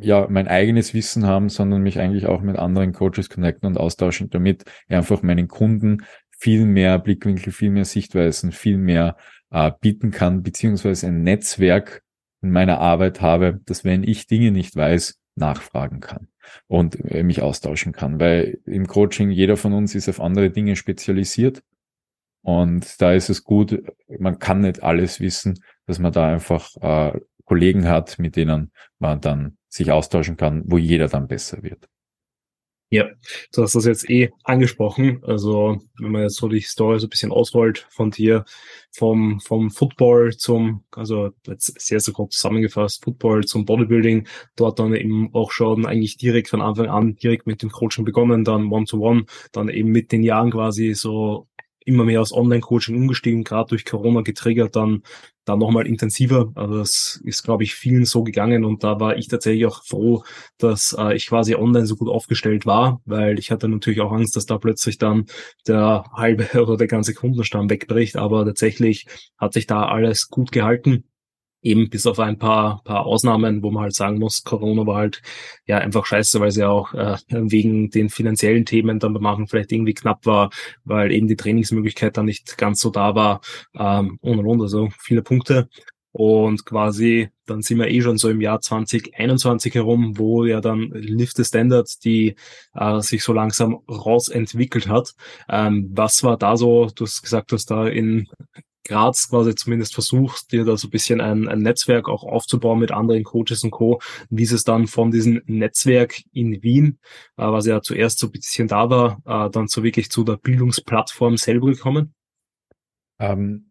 ja 0.00 0.26
mein 0.28 0.48
eigenes 0.48 0.94
Wissen 0.94 1.26
haben, 1.26 1.48
sondern 1.48 1.82
mich 1.82 1.98
eigentlich 1.98 2.26
auch 2.26 2.40
mit 2.40 2.56
anderen 2.56 2.92
Coaches 2.92 3.28
connecten 3.28 3.66
und 3.66 3.78
austauschen, 3.78 4.30
damit 4.30 4.64
ich 4.88 4.96
einfach 4.96 5.22
meinen 5.22 5.48
Kunden 5.48 6.04
viel 6.38 6.64
mehr 6.64 6.98
Blickwinkel, 6.98 7.52
viel 7.52 7.70
mehr 7.70 7.84
Sichtweisen, 7.84 8.52
viel 8.52 8.78
mehr 8.78 9.16
äh, 9.50 9.70
bieten 9.80 10.10
kann, 10.10 10.42
beziehungsweise 10.42 11.08
ein 11.08 11.22
Netzwerk 11.22 12.02
in 12.40 12.50
meiner 12.50 12.80
Arbeit 12.80 13.20
habe, 13.20 13.60
dass 13.66 13.84
wenn 13.84 14.04
ich 14.04 14.26
Dinge 14.26 14.52
nicht 14.52 14.76
weiß, 14.76 15.18
nachfragen 15.34 16.00
kann 16.00 16.28
und 16.66 16.96
äh, 17.10 17.22
mich 17.22 17.42
austauschen 17.42 17.92
kann. 17.92 18.20
Weil 18.20 18.58
im 18.66 18.86
Coaching 18.86 19.30
jeder 19.30 19.56
von 19.56 19.72
uns 19.72 19.94
ist 19.94 20.08
auf 20.08 20.20
andere 20.20 20.50
Dinge 20.50 20.76
spezialisiert. 20.76 21.62
Und 22.42 23.00
da 23.00 23.12
ist 23.12 23.30
es 23.30 23.44
gut, 23.44 23.82
man 24.18 24.38
kann 24.38 24.60
nicht 24.60 24.82
alles 24.82 25.20
wissen, 25.20 25.62
dass 25.86 25.98
man 25.98 26.12
da 26.12 26.32
einfach 26.32 26.70
äh, 26.80 27.18
Kollegen 27.44 27.88
hat, 27.88 28.18
mit 28.18 28.36
denen 28.36 28.72
man 28.98 29.20
dann 29.20 29.56
sich 29.68 29.90
austauschen 29.90 30.36
kann, 30.36 30.62
wo 30.66 30.78
jeder 30.78 31.08
dann 31.08 31.28
besser 31.28 31.62
wird. 31.62 31.88
Ja, 32.90 33.04
du 33.52 33.62
hast 33.62 33.74
das 33.74 33.84
jetzt 33.84 34.08
eh 34.08 34.30
angesprochen. 34.44 35.22
Also, 35.22 35.78
wenn 35.98 36.10
man 36.10 36.22
jetzt 36.22 36.36
so 36.36 36.48
die 36.48 36.60
Story 36.60 36.98
so 36.98 37.06
ein 37.06 37.10
bisschen 37.10 37.32
ausrollt 37.32 37.86
von 37.90 38.10
dir, 38.10 38.46
vom, 38.90 39.40
vom 39.40 39.70
Football 39.70 40.34
zum, 40.38 40.84
also 40.92 41.30
jetzt 41.46 41.78
sehr, 41.78 42.00
sehr 42.00 42.14
grob 42.14 42.32
zusammengefasst, 42.32 43.04
Football 43.04 43.44
zum 43.44 43.66
Bodybuilding, 43.66 44.26
dort 44.56 44.78
dann 44.78 44.94
eben 44.94 45.28
auch 45.34 45.52
schon 45.52 45.84
eigentlich 45.84 46.16
direkt 46.16 46.48
von 46.48 46.62
Anfang 46.62 46.86
an 46.86 47.16
direkt 47.16 47.46
mit 47.46 47.62
dem 47.62 47.70
Coaching 47.70 48.06
begonnen, 48.06 48.44
dann 48.44 48.72
One-to-One, 48.72 49.20
-one, 49.20 49.50
dann 49.52 49.68
eben 49.68 49.90
mit 49.90 50.10
den 50.10 50.22
Jahren 50.22 50.50
quasi 50.50 50.94
so 50.94 51.46
immer 51.84 52.04
mehr 52.04 52.22
aus 52.22 52.32
Online-Coaching 52.32 52.96
umgestiegen, 52.96 53.44
gerade 53.44 53.68
durch 53.70 53.84
Corona 53.84 54.22
getriggert, 54.22 54.76
dann 54.76 55.02
dann 55.48 55.58
nochmal 55.58 55.86
intensiver. 55.86 56.52
Also 56.54 56.78
das 56.78 57.20
ist, 57.24 57.42
glaube 57.42 57.64
ich, 57.64 57.74
vielen 57.74 58.04
so 58.04 58.22
gegangen 58.22 58.64
und 58.64 58.84
da 58.84 59.00
war 59.00 59.16
ich 59.16 59.28
tatsächlich 59.28 59.66
auch 59.66 59.84
froh, 59.84 60.24
dass 60.58 60.94
äh, 60.98 61.14
ich 61.16 61.26
quasi 61.26 61.54
online 61.54 61.86
so 61.86 61.96
gut 61.96 62.08
aufgestellt 62.08 62.66
war, 62.66 63.00
weil 63.04 63.38
ich 63.38 63.50
hatte 63.50 63.68
natürlich 63.68 64.00
auch 64.00 64.12
Angst, 64.12 64.36
dass 64.36 64.46
da 64.46 64.58
plötzlich 64.58 64.98
dann 64.98 65.26
der 65.66 66.04
halbe 66.12 66.48
oder 66.62 66.76
der 66.76 66.88
ganze 66.88 67.14
Kundenstamm 67.14 67.70
wegbricht, 67.70 68.16
aber 68.16 68.44
tatsächlich 68.44 69.06
hat 69.38 69.52
sich 69.52 69.66
da 69.66 69.86
alles 69.86 70.28
gut 70.28 70.52
gehalten 70.52 71.04
eben 71.62 71.90
bis 71.90 72.06
auf 72.06 72.18
ein 72.18 72.38
paar, 72.38 72.82
paar 72.84 73.06
Ausnahmen, 73.06 73.62
wo 73.62 73.70
man 73.70 73.84
halt 73.84 73.94
sagen 73.94 74.18
muss, 74.18 74.42
Corona 74.44 74.86
war 74.86 74.96
halt 74.96 75.22
ja 75.66 75.78
einfach 75.78 76.06
scheiße, 76.06 76.40
weil 76.40 76.50
ja 76.52 76.68
auch 76.68 76.94
äh, 76.94 77.16
wegen 77.28 77.90
den 77.90 78.08
finanziellen 78.08 78.64
Themen 78.64 78.98
dann 78.98 79.12
beim 79.12 79.22
Machen 79.22 79.46
vielleicht 79.46 79.72
irgendwie 79.72 79.94
knapp 79.94 80.24
war, 80.26 80.50
weil 80.84 81.12
eben 81.12 81.28
die 81.28 81.36
Trainingsmöglichkeit 81.36 82.16
dann 82.16 82.26
nicht 82.26 82.56
ganz 82.58 82.80
so 82.80 82.90
da 82.90 83.14
war 83.14 83.40
ähm, 83.76 84.18
und 84.22 84.38
und 84.38 84.46
und, 84.46 84.62
also 84.62 84.88
viele 84.98 85.22
Punkte. 85.22 85.68
Und 86.12 86.64
quasi, 86.64 87.28
dann 87.46 87.62
sind 87.62 87.78
wir 87.78 87.88
eh 87.88 88.00
schon 88.00 88.18
so 88.18 88.30
im 88.30 88.40
Jahr 88.40 88.60
2021 88.60 89.74
herum, 89.74 90.18
wo 90.18 90.44
ja 90.46 90.60
dann 90.60 90.90
Lift 90.90 91.36
the 91.36 91.44
Standard, 91.44 91.88
die 92.04 92.34
äh, 92.74 93.00
sich 93.00 93.22
so 93.22 93.32
langsam 93.32 93.80
rausentwickelt 93.88 94.88
hat. 94.88 95.12
Ähm, 95.48 95.90
was 95.92 96.24
war 96.24 96.38
da 96.38 96.56
so, 96.56 96.90
du 96.94 97.04
hast 97.04 97.22
gesagt, 97.22 97.52
du 97.52 97.56
hast 97.56 97.70
da 97.70 97.86
in 97.86 98.26
Graz 98.88 99.28
quasi 99.28 99.54
zumindest 99.54 99.94
versuchst, 99.94 100.52
dir 100.52 100.64
da 100.64 100.76
so 100.76 100.88
ein 100.88 100.90
bisschen 100.90 101.20
ein, 101.20 101.46
ein 101.46 101.60
Netzwerk 101.60 102.08
auch 102.08 102.24
aufzubauen 102.24 102.78
mit 102.78 102.90
anderen 102.90 103.22
Coaches 103.22 103.62
und 103.62 103.70
Co. 103.70 104.00
Wie 104.30 104.42
ist 104.42 104.52
es 104.52 104.64
dann 104.64 104.86
von 104.86 105.10
diesem 105.10 105.42
Netzwerk 105.46 106.22
in 106.32 106.62
Wien, 106.62 106.98
äh, 107.36 107.44
was 107.44 107.66
ja 107.66 107.80
zuerst 107.82 108.18
so 108.18 108.26
ein 108.26 108.32
bisschen 108.32 108.68
da 108.68 108.90
war, 108.90 109.20
äh, 109.26 109.50
dann 109.50 109.68
so 109.68 109.84
wirklich 109.84 110.10
zu 110.10 110.24
der 110.24 110.36
Bildungsplattform 110.36 111.36
selber 111.36 111.68
gekommen? 111.68 112.14
Ähm, 113.20 113.70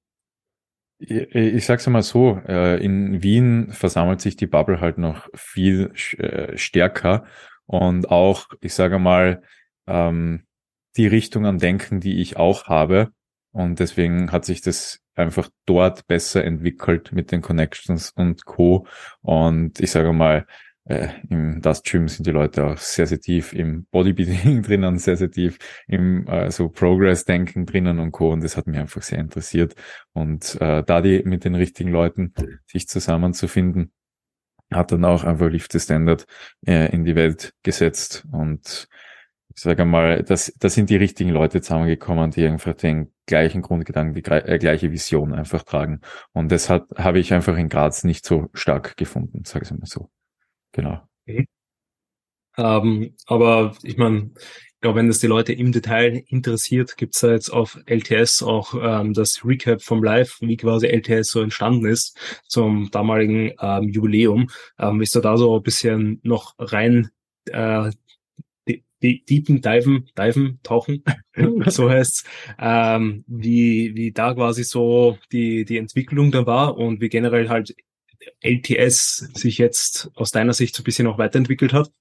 ich, 0.99 1.35
ich 1.35 1.65
sag's 1.65 1.87
einmal 1.87 2.03
so, 2.03 2.39
äh, 2.47 2.83
in 2.83 3.21
Wien 3.23 3.71
versammelt 3.71 4.21
sich 4.21 4.35
die 4.35 4.47
Bubble 4.47 4.79
halt 4.81 4.97
noch 4.97 5.27
viel 5.33 5.91
äh, 6.17 6.57
stärker 6.57 7.25
und 7.65 8.09
auch, 8.09 8.47
ich 8.61 8.73
sage 8.73 8.99
mal, 8.99 9.43
ähm, 9.87 10.45
die 10.95 11.07
Richtung 11.07 11.45
an 11.45 11.59
Denken, 11.59 11.99
die 11.99 12.19
ich 12.19 12.37
auch 12.37 12.65
habe. 12.65 13.11
Und 13.51 13.79
deswegen 13.79 14.31
hat 14.31 14.45
sich 14.45 14.61
das 14.61 14.99
einfach 15.17 15.49
dort 15.65 16.07
besser 16.07 16.43
entwickelt 16.43 17.11
mit 17.11 17.31
den 17.31 17.41
Connections 17.41 18.11
und 18.11 18.45
Co. 18.45 18.87
Und 19.21 19.79
ich 19.79 19.91
sage 19.91 20.13
mal, 20.13 20.45
äh, 20.85 21.09
im 21.29 21.61
Dust 21.61 21.85
Gym 21.85 22.07
sind 22.07 22.27
die 22.27 22.31
Leute 22.31 22.65
auch 22.65 22.77
sehr, 22.77 23.07
sehr 23.07 23.19
tief 23.19 23.53
im 23.53 23.85
Bodybuilding 23.91 24.61
drinnen, 24.63 24.97
sehr, 24.99 25.17
sehr 25.17 25.31
tief 25.31 25.57
im 25.87 26.25
äh, 26.27 26.49
so 26.49 26.69
Progress-Denken 26.69 27.65
drinnen 27.65 27.99
und 27.99 28.11
Co. 28.11 28.31
Und 28.31 28.43
das 28.43 28.57
hat 28.57 28.67
mich 28.67 28.77
einfach 28.77 29.01
sehr 29.01 29.19
interessiert. 29.19 29.75
Und 30.13 30.59
äh, 30.61 30.83
da 30.83 31.01
die 31.01 31.23
mit 31.23 31.43
den 31.43 31.55
richtigen 31.55 31.91
Leuten 31.91 32.33
sich 32.65 32.87
zusammenzufinden, 32.87 33.91
hat 34.71 34.91
dann 34.91 35.05
auch 35.05 35.23
einfach 35.23 35.49
Lift 35.49 35.71
the 35.71 35.79
Standard 35.79 36.25
äh, 36.65 36.91
in 36.93 37.03
die 37.03 37.15
Welt 37.15 37.53
gesetzt. 37.63 38.25
Und 38.31 38.87
ich 39.57 39.63
sage 39.63 39.85
mal, 39.85 40.21
das, 40.21 40.53
das 40.59 40.75
sind 40.75 40.91
die 40.91 40.97
richtigen 40.97 41.31
Leute 41.31 41.61
zusammengekommen, 41.61 42.29
die 42.29 42.45
einfach 42.45 42.75
den 42.75 43.11
gleichen 43.25 43.63
Grundgedanken, 43.63 44.13
die 44.13 44.23
äh, 44.23 44.59
gleiche 44.59 44.91
Vision 44.91 45.33
einfach 45.33 45.63
tragen. 45.63 46.01
Und 46.31 46.51
das 46.51 46.69
hat, 46.69 46.85
habe 46.95 47.17
ich 47.17 47.33
einfach 47.33 47.57
in 47.57 47.67
Graz 47.67 48.03
nicht 48.03 48.23
so 48.23 48.49
stark 48.53 48.97
gefunden, 48.97 49.45
sage 49.45 49.65
ich 49.65 49.71
mal 49.71 49.87
so. 49.87 50.11
Genau. 50.73 51.01
Okay. 51.27 51.47
Ähm, 52.55 53.15
aber 53.25 53.75
ich 53.81 53.97
meine, 53.97 54.29
ich 54.35 54.79
glaube, 54.79 54.99
wenn 54.99 55.07
das 55.07 55.19
die 55.19 55.27
Leute 55.27 55.53
im 55.53 55.71
Detail 55.71 56.23
interessiert, 56.27 56.95
gibt 56.95 57.15
es 57.15 57.21
da 57.21 57.31
jetzt 57.31 57.49
auf 57.49 57.79
LTS 57.87 58.43
auch 58.43 58.75
ähm, 58.79 59.15
das 59.15 59.43
Recap 59.43 59.81
vom 59.81 60.03
Live, 60.03 60.37
wie 60.39 60.57
quasi 60.57 60.85
LTS 60.85 61.31
so 61.31 61.41
entstanden 61.41 61.87
ist 61.87 62.15
zum 62.47 62.91
damaligen 62.91 63.53
ähm, 63.59 63.89
Jubiläum. 63.89 64.51
Ähm, 64.77 64.99
willst 64.99 65.15
du 65.15 65.19
da 65.19 65.35
so 65.35 65.55
ein 65.55 65.63
bisschen 65.63 66.19
noch 66.21 66.53
rein 66.59 67.09
äh, 67.45 67.89
Deepen, 69.01 69.61
Diven, 69.61 70.09
Diven, 70.17 70.59
Tauchen, 70.63 71.03
so 71.67 71.89
heißt's, 71.89 72.23
ähm, 72.57 73.23
wie, 73.27 73.95
wie 73.95 74.11
da 74.11 74.33
quasi 74.33 74.63
so 74.63 75.17
die, 75.31 75.65
die 75.65 75.77
Entwicklung 75.77 76.31
da 76.31 76.45
war 76.45 76.77
und 76.77 77.01
wie 77.01 77.09
generell 77.09 77.49
halt 77.49 77.75
LTS 78.41 79.29
sich 79.35 79.57
jetzt 79.57 80.09
aus 80.15 80.31
deiner 80.31 80.53
Sicht 80.53 80.75
so 80.75 80.81
ein 80.81 80.83
bisschen 80.83 81.07
auch 81.07 81.17
weiterentwickelt 81.17 81.73
hat? 81.73 81.91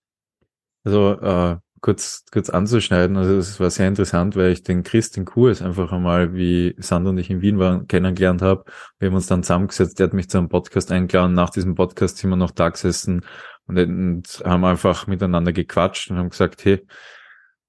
Also 0.85 1.13
äh, 1.21 1.57
kurz, 1.81 2.25
kurz 2.33 2.49
anzuschneiden, 2.49 3.17
also 3.17 3.37
es 3.37 3.61
war 3.61 3.71
sehr 3.71 3.89
interessant, 3.89 4.37
weil 4.37 4.53
ich 4.53 4.63
den 4.63 4.83
Chris, 4.83 5.11
den 5.11 5.25
Kurs 5.25 5.63
einfach 5.63 5.93
einmal, 5.93 6.35
wie 6.35 6.75
Sandro 6.79 7.11
und 7.11 7.19
ich 7.19 7.31
in 7.31 7.43
Wien 7.43 7.59
waren, 7.59 7.87
kennengelernt 7.87 8.41
habe. 8.41 8.65
Wir 8.99 9.09
haben 9.09 9.17
uns 9.17 9.27
dann 9.27 9.43
zusammengesetzt, 9.43 9.99
der 9.99 10.07
hat 10.07 10.15
mich 10.15 10.31
zu 10.31 10.39
einem 10.39 10.49
Podcast 10.49 10.91
eingeladen. 10.93 11.35
Nach 11.35 11.51
diesem 11.51 11.75
Podcast 11.75 12.19
sind 12.19 12.31
wir 12.31 12.37
noch 12.37 12.53
da 12.53 12.71
gesessen 12.71 13.25
und, 13.67 14.43
haben 14.45 14.65
einfach 14.65 15.07
miteinander 15.07 15.53
gequatscht 15.53 16.11
und 16.11 16.19
haben 16.19 16.31
gesagt, 16.31 16.65
hey, 16.65 16.87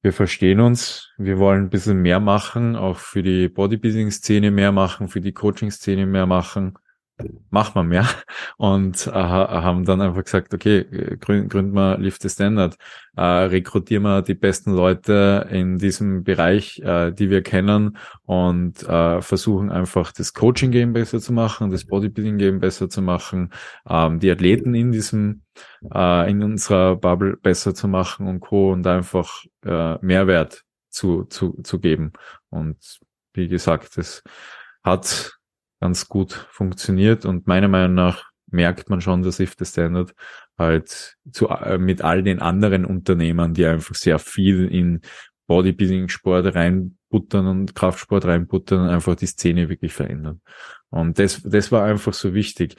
wir 0.01 0.13
verstehen 0.13 0.59
uns, 0.59 1.11
wir 1.17 1.37
wollen 1.39 1.63
ein 1.63 1.69
bisschen 1.69 2.01
mehr 2.01 2.19
machen, 2.19 2.75
auch 2.75 2.97
für 2.97 3.23
die 3.23 3.49
Bodybuilding-Szene 3.49 4.51
mehr 4.51 4.71
machen, 4.71 5.07
für 5.07 5.21
die 5.21 5.33
Coaching-Szene 5.33 6.05
mehr 6.05 6.25
machen 6.25 6.77
machen 7.49 7.75
wir 7.75 7.83
mehr 7.83 8.07
und 8.57 9.07
äh, 9.07 9.11
haben 9.11 9.85
dann 9.85 10.01
einfach 10.01 10.23
gesagt, 10.23 10.53
okay, 10.53 10.83
gründen 11.19 11.49
gründ 11.49 11.73
wir 11.73 11.97
Lift 11.97 12.21
the 12.21 12.29
Standard, 12.29 12.77
äh, 13.15 13.21
rekrutieren 13.21 14.03
wir 14.03 14.21
die 14.21 14.35
besten 14.35 14.71
Leute 14.71 15.47
in 15.51 15.77
diesem 15.77 16.23
Bereich, 16.23 16.79
äh, 16.79 17.11
die 17.11 17.29
wir 17.29 17.41
kennen 17.41 17.97
und 18.25 18.83
äh, 18.83 19.21
versuchen 19.21 19.71
einfach 19.71 20.11
das 20.11 20.33
Coaching-Game 20.33 20.93
besser 20.93 21.19
zu 21.19 21.33
machen, 21.33 21.71
das 21.71 21.85
Bodybuilding-Game 21.85 22.59
besser 22.59 22.89
zu 22.89 23.01
machen, 23.01 23.51
ähm, 23.89 24.19
die 24.19 24.31
Athleten 24.31 24.75
in 24.75 24.91
diesem, 24.91 25.43
äh, 25.93 26.29
in 26.29 26.43
unserer 26.43 26.95
Bubble 26.95 27.37
besser 27.37 27.73
zu 27.73 27.87
machen 27.87 28.27
und 28.27 28.41
Co. 28.41 28.71
und 28.73 28.85
einfach 28.85 29.43
äh, 29.65 29.97
Mehrwert 30.01 30.63
zu, 30.89 31.23
zu, 31.25 31.59
zu 31.63 31.79
geben. 31.79 32.13
Und 32.49 32.99
wie 33.33 33.47
gesagt, 33.47 33.97
es 33.97 34.23
hat 34.83 35.36
ganz 35.79 36.07
gut 36.07 36.47
funktioniert 36.51 37.25
und 37.25 37.47
meiner 37.47 37.67
Meinung 37.67 37.95
nach 37.95 38.25
merkt 38.49 38.89
man 38.89 39.01
schon, 39.01 39.23
dass 39.23 39.39
If 39.39 39.55
the 39.59 39.65
Standard 39.65 40.13
halt 40.57 41.17
zu, 41.31 41.49
äh, 41.49 41.77
mit 41.77 42.01
all 42.01 42.23
den 42.23 42.39
anderen 42.39 42.85
Unternehmern, 42.85 43.53
die 43.53 43.65
einfach 43.65 43.95
sehr 43.95 44.19
viel 44.19 44.67
in 44.67 45.01
Bodybuilding-Sport 45.47 46.55
reinbuttern 46.55 47.47
und 47.47 47.75
Kraftsport 47.75 48.25
reinbuttern 48.25 48.89
einfach 48.89 49.15
die 49.15 49.27
Szene 49.27 49.69
wirklich 49.69 49.93
verändern. 49.93 50.41
Und 50.89 51.19
das, 51.19 51.41
das 51.43 51.71
war 51.71 51.83
einfach 51.83 52.13
so 52.13 52.33
wichtig. 52.33 52.75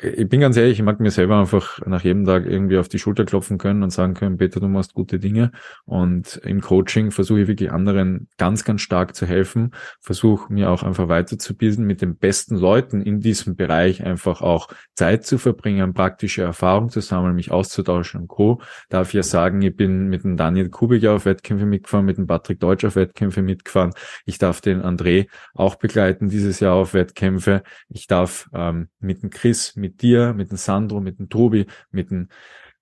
Ich 0.00 0.28
bin 0.28 0.40
ganz 0.40 0.56
ehrlich, 0.56 0.78
ich 0.78 0.84
mag 0.84 0.98
mir 0.98 1.12
selber 1.12 1.38
einfach 1.38 1.78
nach 1.86 2.02
jedem 2.02 2.24
Tag 2.24 2.44
irgendwie 2.44 2.78
auf 2.78 2.88
die 2.88 2.98
Schulter 2.98 3.24
klopfen 3.24 3.56
können 3.58 3.84
und 3.84 3.90
sagen 3.90 4.14
können, 4.14 4.36
Peter, 4.36 4.58
du 4.58 4.66
machst 4.66 4.94
gute 4.94 5.20
Dinge. 5.20 5.52
Und 5.84 6.40
im 6.44 6.60
Coaching 6.60 7.12
versuche 7.12 7.42
ich 7.42 7.48
wirklich 7.48 7.70
anderen 7.70 8.28
ganz, 8.36 8.64
ganz 8.64 8.80
stark 8.80 9.14
zu 9.14 9.26
helfen, 9.26 9.70
versuche 10.00 10.52
mir 10.52 10.70
auch 10.70 10.82
einfach 10.82 11.08
weiterzubilden, 11.08 11.84
mit 11.84 12.02
den 12.02 12.16
besten 12.16 12.56
Leuten 12.56 13.00
in 13.00 13.20
diesem 13.20 13.54
Bereich 13.54 14.04
einfach 14.04 14.42
auch 14.42 14.68
Zeit 14.94 15.24
zu 15.24 15.38
verbringen, 15.38 15.94
praktische 15.94 16.42
Erfahrung 16.42 16.88
zu 16.88 17.00
sammeln, 17.00 17.36
mich 17.36 17.52
auszutauschen 17.52 18.22
und 18.22 18.28
Co. 18.28 18.60
Darf 18.88 19.14
ja 19.14 19.22
sagen, 19.22 19.62
ich 19.62 19.76
bin 19.76 20.08
mit 20.08 20.24
dem 20.24 20.36
Daniel 20.36 20.68
Kubik 20.68 21.06
auf 21.06 21.26
Wettkämpfe 21.26 21.66
mitgefahren, 21.66 22.06
mit 22.06 22.18
dem 22.18 22.26
Patrick 22.26 22.58
Deutsch 22.58 22.84
auf 22.84 22.96
Wettkämpfe 22.96 23.42
mitgefahren. 23.42 23.92
Ich 24.26 24.38
darf 24.38 24.60
den 24.60 24.82
André 24.82 25.28
auch 25.54 25.76
begleiten 25.76 26.28
dieses 26.28 26.58
Jahr 26.58 26.74
auf 26.74 26.94
Wettkämpfe. 26.94 27.51
Hilfe. 27.52 27.62
Ich 27.88 28.06
darf 28.06 28.48
ähm, 28.54 28.88
mit 29.00 29.22
dem 29.22 29.30
Chris, 29.30 29.76
mit 29.76 30.02
dir, 30.02 30.34
mit 30.34 30.50
dem 30.50 30.56
Sandro, 30.56 31.00
mit 31.00 31.18
dem 31.18 31.28
Tobi, 31.28 31.66
mit 31.90 32.10
dem 32.10 32.28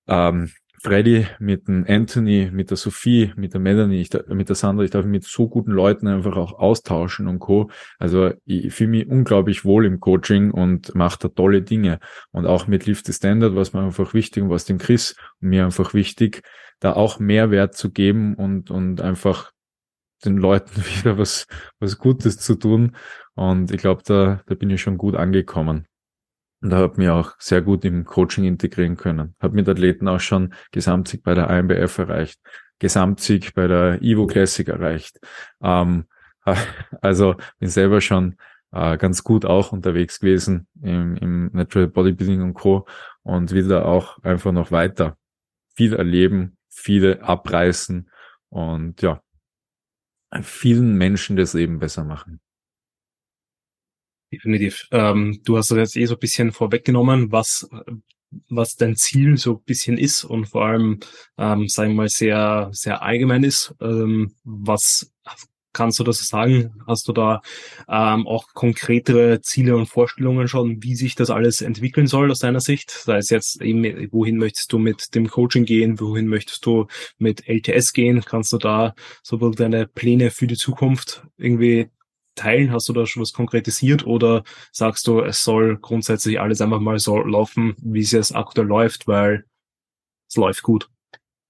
ähm, 0.07 0.51
Freddy, 0.83 1.27
mit 1.39 1.69
dem 1.69 1.85
Anthony, 1.87 2.49
mit 2.51 2.71
der 2.71 2.79
Sophie, 2.79 3.35
mit 3.37 3.53
der 3.53 3.61
Melanie, 3.61 4.01
ich, 4.01 4.11
mit 4.29 4.49
der 4.49 4.57
Sandra, 4.57 4.83
ich 4.83 4.91
darf 4.91 5.05
mit 5.05 5.25
so 5.25 5.47
guten 5.47 5.73
Leuten 5.73 6.07
einfach 6.07 6.37
auch 6.37 6.59
austauschen 6.59 7.29
und 7.29 7.39
Co. 7.39 7.71
Also 7.99 8.33
ich 8.47 8.73
fühle 8.73 8.91
mich 8.91 9.07
unglaublich 9.07 9.65
wohl 9.67 9.85
im 9.85 10.01
Coaching 10.01 10.51
und 10.51 10.95
mache 10.95 11.19
da 11.21 11.29
tolle 11.29 11.61
Dinge. 11.61 11.99
Und 12.31 12.47
auch 12.47 12.67
mit 12.67 12.87
Lift 12.87 13.07
the 13.07 13.13
Standard, 13.13 13.55
was 13.55 13.75
mir 13.75 13.83
einfach 13.83 14.15
wichtig 14.15 14.43
und 14.43 14.49
was 14.49 14.65
dem 14.65 14.79
Chris 14.79 15.17
und 15.43 15.51
mir 15.51 15.67
einfach 15.67 15.93
wichtig, 15.93 16.43
da 16.79 16.95
auch 16.95 17.19
Mehrwert 17.19 17.75
zu 17.75 17.91
geben 17.91 18.35
und, 18.35 18.71
und 18.71 19.03
einfach 19.03 19.53
den 20.25 20.37
Leuten 20.37 20.77
wieder 20.85 21.19
was, 21.19 21.47
was 21.79 21.99
Gutes 21.99 22.39
zu 22.39 22.55
tun. 22.55 22.97
Und 23.35 23.71
ich 23.71 23.81
glaube, 23.81 24.03
da, 24.05 24.43
da 24.47 24.55
bin 24.55 24.71
ich 24.71 24.83
schon 24.83 24.99
gut 24.99 25.15
angekommen. 25.15 25.87
Und 26.63 26.71
da 26.71 26.79
habe 26.79 26.99
mir 26.99 27.15
auch 27.15 27.35
sehr 27.39 27.63
gut 27.63 27.85
im 27.85 28.05
Coaching 28.05 28.45
integrieren 28.45 28.97
können. 28.97 29.35
Habe 29.41 29.55
mit 29.55 29.69
Athleten 29.69 30.09
auch 30.09 30.21
schon 30.21 30.53
Gesamtsieg 30.73 31.23
bei 31.23 31.35
der 31.35 31.49
IMBF 31.49 31.99
erreicht, 31.99 32.39
Gesamtsieg 32.79 33.55
bei 33.55 33.67
der 33.67 34.03
Evo 34.03 34.27
Classic 34.27 34.69
erreicht. 34.69 35.19
Ähm, 35.63 36.05
also 37.01 37.37
bin 37.59 37.69
selber 37.69 38.01
schon 38.01 38.37
äh, 38.73 38.99
ganz 38.99 39.25
gut 39.25 39.47
auch 39.47 39.73
unterwegs 39.73 40.21
gewesen 40.21 40.67
im, 40.83 41.17
im 41.17 41.51
Natural 41.53 41.89
Bodybuilding 41.89 42.43
und 42.43 42.55
Co. 42.55 42.87
Und 43.23 43.53
will 43.53 43.69
da 43.69 43.85
auch 43.85 44.19
einfach 44.23 44.53
noch 44.53 44.71
weiter 44.71 45.17
viel 45.75 45.95
erleben, 45.95 46.57
viele 46.69 47.23
abreißen 47.23 48.11
und 48.49 49.01
ja, 49.03 49.23
vielen 50.43 50.97
Menschen 50.97 51.37
das 51.37 51.55
Leben 51.55 51.79
besser 51.79 52.05
machen. 52.05 52.41
Definitiv. 54.33 54.87
Ähm, 54.93 55.41
du 55.45 55.57
hast 55.57 55.71
das 55.71 55.79
jetzt 55.79 55.97
eh 55.97 56.07
so 56.07 56.15
ein 56.15 56.21
bisschen 56.21 56.53
vorweggenommen, 56.53 57.33
was, 57.33 57.69
was 58.49 58.77
dein 58.77 58.95
Ziel 58.95 59.37
so 59.37 59.57
ein 59.57 59.65
bisschen 59.65 59.99
ist 59.99 60.23
und 60.23 60.47
vor 60.47 60.67
allem, 60.67 61.01
ähm, 61.37 61.67
sagen 61.67 61.93
wir 61.93 61.97
mal, 61.97 62.09
sehr, 62.09 62.69
sehr 62.73 63.03
allgemein 63.03 63.43
ist. 63.43 63.75
Ähm, 63.81 64.35
was 64.45 65.13
kannst 65.73 65.99
du 65.99 66.05
das 66.05 66.27
sagen? 66.27 66.83
Hast 66.87 67.09
du 67.09 67.13
da 67.13 67.41
ähm, 67.89 68.27
auch 68.27 68.49
konkretere 68.55 69.41
Ziele 69.41 69.77
und 69.77 69.87
Vorstellungen 69.87 70.49
schon, 70.49 70.83
wie 70.83 70.95
sich 70.95 71.15
das 71.15 71.31
alles 71.31 71.61
entwickeln 71.61 72.07
soll 72.07 72.31
aus 72.31 72.41
deiner 72.41 72.61
Sicht? 72.61 72.91
Sei 72.91 73.19
es 73.19 73.31
jetzt 73.31 73.61
eben, 73.63 74.09
wohin 74.13 74.37
möchtest 74.37 74.73
du 74.73 74.79
mit 74.79 75.15
dem 75.15 75.29
Coaching 75.29 75.65
gehen? 75.65 76.01
Wohin 76.01 76.27
möchtest 76.27 76.67
du 76.67 76.87
mit 77.19 77.49
LTS 77.49 77.93
gehen? 77.93 78.23
Kannst 78.25 78.53
du 78.53 78.59
da 78.59 78.95
so 79.23 79.37
deine 79.51 79.87
Pläne 79.87 80.31
für 80.31 80.47
die 80.47 80.57
Zukunft 80.57 81.25
irgendwie 81.37 81.91
teilen? 82.35 82.73
Hast 82.73 82.89
du 82.89 82.93
da 82.93 83.07
schon 83.07 83.23
was 83.23 83.33
konkretisiert 83.33 84.07
oder 84.07 84.45
sagst 84.73 85.07
du, 85.07 85.21
es 85.21 85.45
soll 85.45 85.79
grundsätzlich 85.79 86.41
alles 86.41 86.61
einfach 86.61 86.81
mal 86.81 86.99
so 86.99 87.19
laufen, 87.19 87.77
wie 87.79 88.01
es 88.01 88.13
jetzt 88.13 88.35
aktuell 88.35 88.67
läuft, 88.67 89.07
weil 89.07 89.45
es 90.29 90.37
läuft 90.37 90.63
gut? 90.63 90.89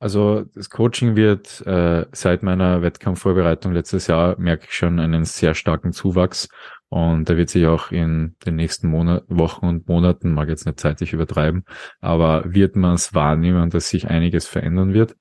Also 0.01 0.45
das 0.55 0.71
Coaching 0.71 1.15
wird 1.15 1.61
äh, 1.67 2.07
seit 2.13 2.43
meiner 2.43 2.81
Wettkampfvorbereitung 2.81 3.73
letztes 3.73 4.07
Jahr 4.07 4.39
merke 4.39 4.65
ich 4.65 4.75
schon 4.75 4.99
einen 4.99 5.27
sehr 5.27 5.55
starken 5.55 5.93
Zuwachs 5.93 6.49
und 6.89 7.29
da 7.29 7.37
wird 7.37 7.51
sich 7.51 7.67
auch 7.67 7.93
in 7.93 8.35
den 8.47 8.57
nächsten 8.57 8.89
Monat, 8.89 9.25
Wochen 9.29 9.67
und 9.67 9.89
Monaten, 9.89 10.33
mag 10.33 10.49
jetzt 10.49 10.65
nicht 10.65 10.81
zeitlich 10.81 11.13
übertreiben, 11.13 11.65
aber 12.01 12.43
wird 12.47 12.77
man 12.77 12.95
es 12.95 13.13
wahrnehmen, 13.15 13.69
dass 13.69 13.91
sich 13.91 14.09
einiges 14.09 14.49
verändern 14.49 14.95
wird. 14.95 15.17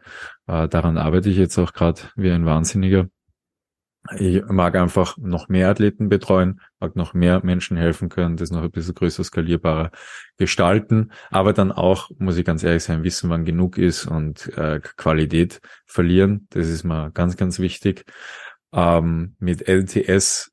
Äh, 0.47 0.69
daran 0.69 0.97
arbeite 0.97 1.29
ich 1.29 1.37
jetzt 1.37 1.57
auch 1.57 1.73
gerade 1.73 2.01
wie 2.15 2.31
ein 2.31 2.45
Wahnsinniger. 2.45 3.07
Ich 4.17 4.43
mag 4.47 4.75
einfach 4.75 5.17
noch 5.17 5.49
mehr 5.49 5.69
Athleten 5.69 6.09
betreuen, 6.09 6.61
mag 6.79 6.95
noch 6.95 7.13
mehr 7.13 7.41
Menschen 7.43 7.77
helfen 7.77 8.09
können, 8.09 8.37
das 8.37 8.51
noch 8.51 8.63
ein 8.63 8.71
bisschen 8.71 8.95
größer 8.95 9.23
skalierbarer 9.23 9.91
gestalten, 10.37 11.11
aber 11.29 11.53
dann 11.53 11.71
auch, 11.71 12.09
muss 12.17 12.37
ich 12.37 12.45
ganz 12.45 12.63
ehrlich 12.63 12.83
sein, 12.83 13.03
wissen, 13.03 13.29
wann 13.29 13.45
genug 13.45 13.77
ist 13.77 14.05
und 14.05 14.47
äh, 14.57 14.79
Qualität 14.79 15.61
verlieren. 15.85 16.47
Das 16.49 16.67
ist 16.67 16.83
mal 16.83 17.11
ganz, 17.11 17.37
ganz 17.37 17.59
wichtig. 17.59 18.05
Ähm, 18.73 19.35
mit 19.39 19.67
LTS 19.67 20.51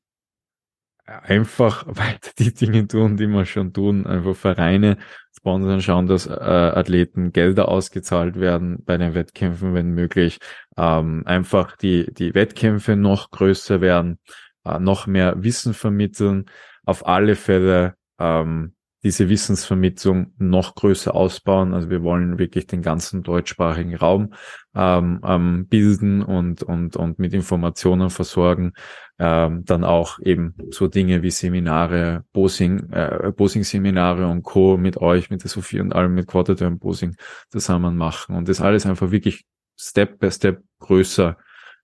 einfach 1.05 1.85
weiter 1.87 2.31
die 2.37 2.53
Dinge 2.53 2.87
tun, 2.87 3.17
die 3.17 3.27
wir 3.27 3.45
schon 3.45 3.73
tun, 3.73 4.05
einfach 4.05 4.35
Vereine 4.35 4.97
sponsern, 5.37 5.81
schauen, 5.81 6.07
dass 6.07 6.25
äh, 6.27 6.31
Athleten 6.31 7.31
Gelder 7.31 7.69
ausgezahlt 7.69 8.39
werden 8.39 8.83
bei 8.83 8.97
den 8.97 9.13
Wettkämpfen, 9.13 9.73
wenn 9.73 9.91
möglich, 9.91 10.39
ähm, 10.77 11.23
einfach 11.25 11.77
die, 11.77 12.11
die 12.13 12.33
Wettkämpfe 12.33 12.95
noch 12.95 13.29
größer 13.31 13.79
werden, 13.79 14.19
äh, 14.65 14.79
noch 14.79 15.07
mehr 15.07 15.43
Wissen 15.43 15.73
vermitteln, 15.73 16.45
auf 16.85 17.05
alle 17.07 17.35
Fälle 17.35 17.95
ähm, 18.19 18.73
diese 19.03 19.29
Wissensvermittlung 19.29 20.33
noch 20.37 20.75
größer 20.75 21.13
ausbauen. 21.13 21.73
Also 21.73 21.89
wir 21.89 22.01
wollen 22.01 22.39
wirklich 22.39 22.65
den 22.67 22.81
ganzen 22.81 23.23
deutschsprachigen 23.23 23.95
Raum 23.95 24.33
ähm, 24.75 25.21
ähm, 25.23 25.67
bilden 25.67 26.23
und, 26.23 26.63
und, 26.63 26.95
und 26.95 27.19
mit 27.19 27.33
Informationen 27.33 28.09
versorgen. 28.09 28.73
Ähm, 29.19 29.63
dann 29.65 29.83
auch 29.83 30.19
eben 30.19 30.55
so 30.71 30.87
Dinge 30.87 31.21
wie 31.23 31.31
Seminare, 31.31 32.23
Posing, 32.33 32.91
äh, 32.91 33.31
Posing-Seminare 33.31 34.27
und 34.27 34.43
Co. 34.43 34.77
mit 34.77 34.97
euch, 34.97 35.29
mit 35.29 35.43
der 35.43 35.49
Sophie 35.49 35.79
und 35.79 35.93
allem 35.93 36.13
mit 36.13 36.27
Quarterterm 36.27 36.79
Posing 36.79 37.15
zusammen 37.49 37.97
machen 37.97 38.35
und 38.35 38.47
das 38.47 38.61
alles 38.61 38.85
einfach 38.85 39.11
wirklich 39.11 39.45
Step 39.75 40.19
by 40.19 40.31
Step 40.31 40.61
größer 40.79 41.37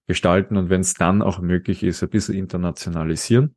gestalten 0.08 0.58
und 0.58 0.70
wenn 0.70 0.82
es 0.82 0.94
dann 0.94 1.22
auch 1.22 1.40
möglich 1.40 1.84
ist, 1.84 2.04
ein 2.04 2.10
bisschen 2.10 2.36
internationalisieren. 2.36 3.56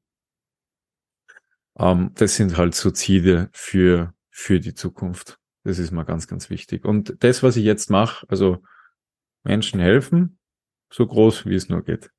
Ähm, 1.79 2.13
das 2.15 2.37
sind 2.37 2.57
halt 2.57 2.75
so 2.75 2.91
Ziele 2.91 3.49
für, 3.53 4.15
für 4.31 4.61
die 4.61 4.75
Zukunft. 4.75 5.39
Das 5.65 5.79
ist 5.79 5.91
mal 5.91 6.05
ganz, 6.05 6.29
ganz 6.29 6.51
wichtig. 6.51 6.85
Und 6.85 7.23
das, 7.23 7.43
was 7.43 7.57
ich 7.57 7.65
jetzt 7.65 7.91
mache, 7.91 8.27
also 8.29 8.63
Menschen 9.43 9.81
helfen, 9.81 10.39
so 10.91 11.07
groß 11.07 11.47
wie 11.47 11.55
es 11.55 11.69
nur 11.69 11.83
geht. 11.83 12.11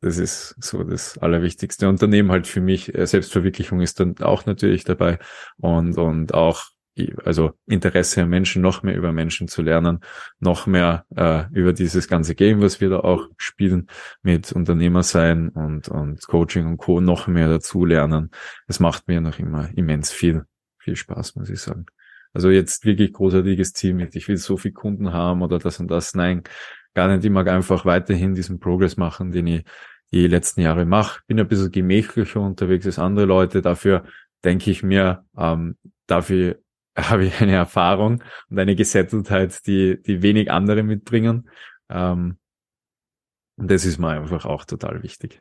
Das 0.00 0.18
ist 0.18 0.54
so 0.62 0.84
das 0.84 1.18
Allerwichtigste. 1.18 1.88
Unternehmen 1.88 2.30
halt 2.30 2.46
für 2.46 2.60
mich, 2.60 2.94
äh, 2.94 3.06
Selbstverwirklichung 3.06 3.80
ist 3.80 3.98
dann 3.98 4.16
auch 4.18 4.46
natürlich 4.46 4.84
dabei 4.84 5.18
und, 5.56 5.98
und 5.98 6.34
auch 6.34 6.70
also 7.24 7.52
Interesse 7.66 8.22
an 8.22 8.28
Menschen, 8.28 8.62
noch 8.62 8.82
mehr 8.82 8.96
über 8.96 9.12
Menschen 9.12 9.48
zu 9.48 9.62
lernen, 9.62 10.00
noch 10.38 10.66
mehr 10.66 11.04
äh, 11.16 11.44
über 11.52 11.72
dieses 11.72 12.08
ganze 12.08 12.34
Game, 12.34 12.60
was 12.60 12.80
wir 12.80 12.90
da 12.90 13.00
auch 13.00 13.28
spielen, 13.36 13.88
mit 14.22 14.52
Unternehmer 14.52 15.02
sein 15.02 15.48
und, 15.50 15.88
und 15.88 16.26
Coaching 16.26 16.66
und 16.66 16.76
Co. 16.78 17.00
noch 17.00 17.26
mehr 17.26 17.48
dazu 17.48 17.84
lernen. 17.84 18.30
Es 18.66 18.80
macht 18.80 19.08
mir 19.08 19.20
noch 19.20 19.38
immer 19.38 19.68
immens 19.76 20.10
viel, 20.10 20.44
viel 20.78 20.96
Spaß, 20.96 21.36
muss 21.36 21.50
ich 21.50 21.60
sagen. 21.60 21.86
Also 22.32 22.50
jetzt 22.50 22.84
wirklich 22.84 23.12
großartiges 23.12 23.72
Ziel 23.72 23.94
mit, 23.94 24.14
ich 24.14 24.28
will 24.28 24.36
so 24.36 24.56
viel 24.56 24.72
Kunden 24.72 25.12
haben 25.12 25.42
oder 25.42 25.58
das 25.58 25.80
und 25.80 25.90
das. 25.90 26.14
Nein, 26.14 26.42
gar 26.94 27.08
nicht. 27.08 27.24
Ich 27.24 27.30
mag 27.30 27.48
einfach 27.48 27.84
weiterhin 27.84 28.34
diesen 28.34 28.60
Progress 28.60 28.96
machen, 28.96 29.32
den 29.32 29.46
ich 29.46 29.64
die 30.12 30.26
letzten 30.26 30.60
Jahre 30.60 30.84
mache. 30.84 31.20
Bin 31.26 31.38
ein 31.40 31.48
bisschen 31.48 31.70
gemächlicher 31.70 32.40
unterwegs 32.40 32.86
als 32.86 32.98
andere 32.98 33.26
Leute. 33.26 33.62
Dafür 33.62 34.04
denke 34.44 34.70
ich 34.70 34.82
mir, 34.82 35.24
ähm, 35.36 35.76
dafür 36.06 36.58
habe 37.10 37.26
ich 37.26 37.40
eine 37.40 37.54
Erfahrung 37.54 38.22
und 38.50 38.58
eine 38.58 38.74
Gesetteltheit, 38.74 39.66
die, 39.66 40.02
die 40.02 40.22
wenig 40.22 40.50
andere 40.50 40.82
mitbringen. 40.82 41.48
Ähm, 41.88 42.38
und 43.56 43.70
das 43.70 43.84
ist 43.84 43.98
mir 43.98 44.08
einfach 44.08 44.44
auch 44.44 44.64
total 44.64 45.02
wichtig. 45.02 45.40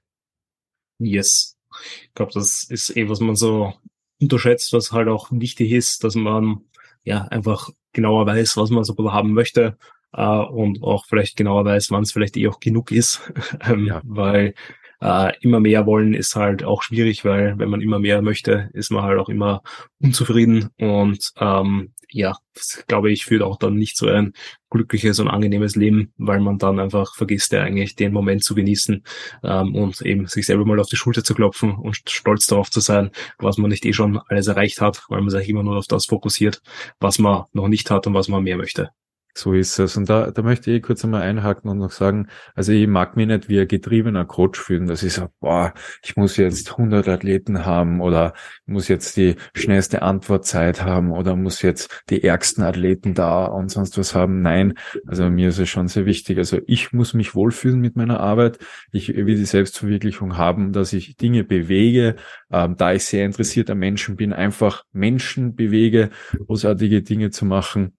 Yes. 1.00 1.58
Ich 2.04 2.14
glaube, 2.14 2.32
das 2.34 2.64
ist 2.64 2.96
eh, 2.96 3.10
was 3.10 3.20
man 3.20 3.36
so 3.36 3.74
unterschätzt, 4.20 4.74
was 4.74 4.92
halt 4.92 5.08
auch 5.08 5.30
wichtig 5.32 5.72
ist, 5.72 6.04
dass 6.04 6.16
man 6.16 6.62
ja 7.04 7.24
einfach 7.24 7.70
genauer 7.94 8.26
weiß, 8.26 8.58
was 8.58 8.70
man 8.70 8.84
so 8.84 8.96
haben 9.12 9.34
möchte 9.34 9.78
äh, 10.14 10.26
und 10.26 10.82
auch 10.84 11.06
vielleicht 11.06 11.38
genauer 11.38 11.66
weiß, 11.66 11.92
wann 11.92 12.04
es 12.04 12.12
vielleicht 12.12 12.38
eh 12.38 12.48
auch 12.48 12.60
genug 12.60 12.92
ist, 12.92 13.32
ähm, 13.62 13.86
ja. 13.86 14.02
weil 14.04 14.56
äh, 15.02 15.34
immer 15.42 15.60
mehr 15.60 15.86
wollen 15.86 16.14
ist 16.14 16.36
halt 16.36 16.64
auch 16.64 16.82
schwierig, 16.84 17.26
weil 17.26 17.58
wenn 17.58 17.70
man 17.70 17.82
immer 17.82 18.00
mehr 18.00 18.22
möchte, 18.22 18.70
ist 18.74 18.92
man 18.92 19.04
halt 19.04 19.20
auch 19.20 19.30
immer 19.30 19.62
unzufrieden. 20.00 20.70
Und 20.78 21.32
ähm, 21.40 21.94
ja, 22.10 22.38
das, 22.54 22.84
glaube 22.88 23.12
ich, 23.12 23.26
führt 23.26 23.42
auch 23.42 23.58
dann 23.58 23.76
nicht 23.76 23.98
so 23.98 24.08
ein 24.08 24.34
glückliches 24.70 25.20
und 25.20 25.28
angenehmes 25.28 25.76
Leben, 25.76 26.14
weil 26.18 26.40
man 26.40 26.58
dann 26.58 26.80
einfach 26.80 27.16
vergisst, 27.16 27.52
ja 27.52 27.62
eigentlich 27.62 27.96
den 27.96 28.14
Moment 28.14 28.44
zu 28.44 28.56
genießen 28.56 29.04
ähm, 29.44 29.76
und 29.76 30.02
eben 30.02 30.28
sich 30.28 30.46
selber 30.46 30.66
mal 30.66 30.80
auf 30.80 30.88
die 30.88 30.96
Schulter 30.96 31.24
zu 31.24 31.36
klopfen 31.36 31.76
und 31.76 31.98
stolz 32.10 32.48
darauf 32.48 32.72
zu 32.72 32.80
sein, 32.80 33.12
was 33.40 33.58
man 33.58 33.70
nicht 33.70 33.86
eh 33.86 33.94
schon 33.94 34.20
alles 34.28 34.48
erreicht 34.48 34.82
hat, 34.82 35.04
weil 35.10 35.22
man 35.22 35.30
sich 35.30 35.50
immer 35.50 35.64
nur 35.64 35.78
auf 35.78 35.88
das 35.88 36.06
fokussiert, 36.06 36.62
was 37.00 37.20
man 37.20 37.46
noch 37.54 37.68
nicht 37.68 37.92
hat 37.92 38.08
und 38.08 38.14
was 38.14 38.28
man 38.30 38.44
mehr 38.44 38.58
möchte. 38.58 38.92
So 39.38 39.54
ist 39.54 39.78
es. 39.78 39.96
Und 39.98 40.10
da, 40.10 40.32
da 40.32 40.42
möchte 40.42 40.72
ich 40.72 40.82
kurz 40.82 41.04
einmal 41.04 41.22
einhaken 41.22 41.70
und 41.70 41.78
noch 41.78 41.92
sagen, 41.92 42.28
also 42.56 42.72
ich 42.72 42.88
mag 42.88 43.16
mich 43.16 43.28
nicht 43.28 43.50
wie 43.50 43.60
ein 43.60 43.68
getriebener 43.68 44.26
Coach 44.26 44.60
fühlen, 44.60 44.88
dass 44.88 45.04
ich 45.04 45.14
sage, 45.14 45.32
boah, 45.40 45.74
ich 46.04 46.18
muss 46.18 46.38
jetzt 46.38 46.72
100 46.72 47.08
Athleten 47.08 47.64
haben 47.64 48.02
oder 48.02 48.34
muss 48.66 48.88
jetzt 48.88 49.16
die 49.16 49.36
schnellste 49.54 50.02
Antwortzeit 50.02 50.84
haben 50.84 51.12
oder 51.12 51.36
muss 51.36 51.62
jetzt 51.62 52.04
die 52.10 52.24
ärgsten 52.24 52.64
Athleten 52.64 53.14
da 53.14 53.46
und 53.46 53.70
sonst 53.70 53.96
was 54.00 54.16
haben. 54.16 54.42
Nein, 54.42 54.74
also 55.06 55.30
mir 55.30 55.50
ist 55.50 55.60
es 55.60 55.70
schon 55.70 55.88
sehr 55.88 56.08
wichtig. 56.08 56.40
Also 56.40 56.60
ich 56.66 56.92
muss 56.92 57.14
mich 57.14 57.36
wohlfühlen 57.36 57.80
mit 57.80 57.96
meiner 57.96 58.20
Arbeit. 58.20 58.58
Ich 58.92 59.10
will 59.10 59.36
die 59.36 59.46
Selbstverwirklichung 59.46 60.38
haben, 60.38 60.74
dass 60.74 60.94
ich 60.94 61.16
Dinge 61.16 61.44
bewege, 61.44 62.16
ähm, 62.52 62.76
da 62.76 62.94
ich 62.94 63.06
sehr 63.06 63.26
interessiert 63.26 63.70
an 63.70 63.78
Menschen 63.78 64.16
bin, 64.16 64.34
einfach 64.34 64.84
Menschen 64.94 65.56
bewege, 65.56 66.10
großartige 66.48 67.04
Dinge 67.04 67.30
zu 67.30 67.46
machen 67.46 67.97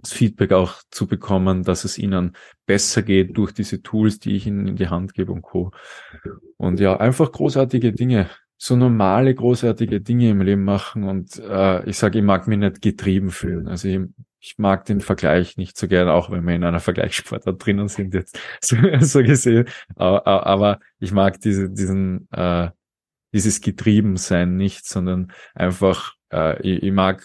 das 0.00 0.12
Feedback 0.12 0.52
auch 0.52 0.74
zu 0.90 1.06
bekommen, 1.06 1.62
dass 1.62 1.84
es 1.84 1.98
ihnen 1.98 2.36
besser 2.66 3.02
geht 3.02 3.36
durch 3.36 3.52
diese 3.52 3.82
Tools, 3.82 4.18
die 4.18 4.36
ich 4.36 4.46
ihnen 4.46 4.66
in 4.66 4.76
die 4.76 4.88
Hand 4.88 5.14
gebe 5.14 5.32
und 5.32 5.42
Co. 5.42 5.72
Und 6.56 6.80
ja, 6.80 6.96
einfach 6.96 7.32
großartige 7.32 7.92
Dinge, 7.92 8.28
so 8.56 8.76
normale, 8.76 9.34
großartige 9.34 10.00
Dinge 10.00 10.30
im 10.30 10.42
Leben 10.42 10.64
machen. 10.64 11.04
Und 11.04 11.38
äh, 11.38 11.88
ich 11.88 11.96
sage, 11.96 12.18
ich 12.18 12.24
mag 12.24 12.48
mich 12.48 12.58
nicht 12.58 12.82
getrieben 12.82 13.30
fühlen. 13.30 13.68
Also 13.68 13.88
ich, 13.88 14.00
ich 14.40 14.58
mag 14.58 14.84
den 14.84 15.00
Vergleich 15.00 15.56
nicht 15.56 15.78
so 15.78 15.88
gern, 15.88 16.08
auch 16.08 16.30
wenn 16.30 16.44
wir 16.44 16.54
in 16.54 16.64
einer 16.64 16.80
Vergleichssportart 16.80 17.64
drinnen 17.64 17.88
sind 17.88 18.14
jetzt 18.14 18.38
so, 18.60 18.76
so 19.00 19.22
gesehen. 19.22 19.66
Aber, 19.94 20.26
aber 20.26 20.80
ich 20.98 21.12
mag 21.12 21.40
diese, 21.40 21.70
diesen, 21.70 22.28
äh, 22.32 22.70
dieses 23.32 23.60
Getriebensein 23.60 24.56
nicht, 24.56 24.86
sondern 24.86 25.32
einfach, 25.54 26.14
äh, 26.32 26.60
ich, 26.62 26.82
ich 26.82 26.92
mag 26.92 27.24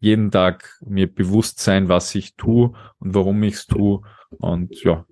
jeden 0.00 0.30
Tag 0.30 0.78
mir 0.84 1.12
bewusst 1.12 1.60
sein, 1.60 1.88
was 1.88 2.14
ich 2.14 2.34
tue 2.34 2.72
und 2.98 3.14
warum 3.14 3.42
ich 3.42 3.54
es 3.54 3.66
tue 3.66 4.00
und 4.30 4.82
ja, 4.82 5.06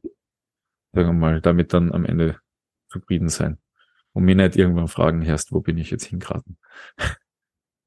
sagen 0.93 1.09
wir 1.09 1.13
mal, 1.13 1.41
damit 1.41 1.73
dann 1.73 1.93
am 1.93 2.05
Ende 2.05 2.39
zufrieden 2.89 3.29
sein 3.29 3.59
und 4.13 4.25
mir 4.25 4.35
nicht 4.35 4.57
irgendwann 4.57 4.89
fragen 4.89 5.23
erst, 5.23 5.53
wo 5.53 5.61
bin 5.61 5.79
ich 5.79 5.91
jetzt 5.91 6.07
hingeraten. 6.07 6.59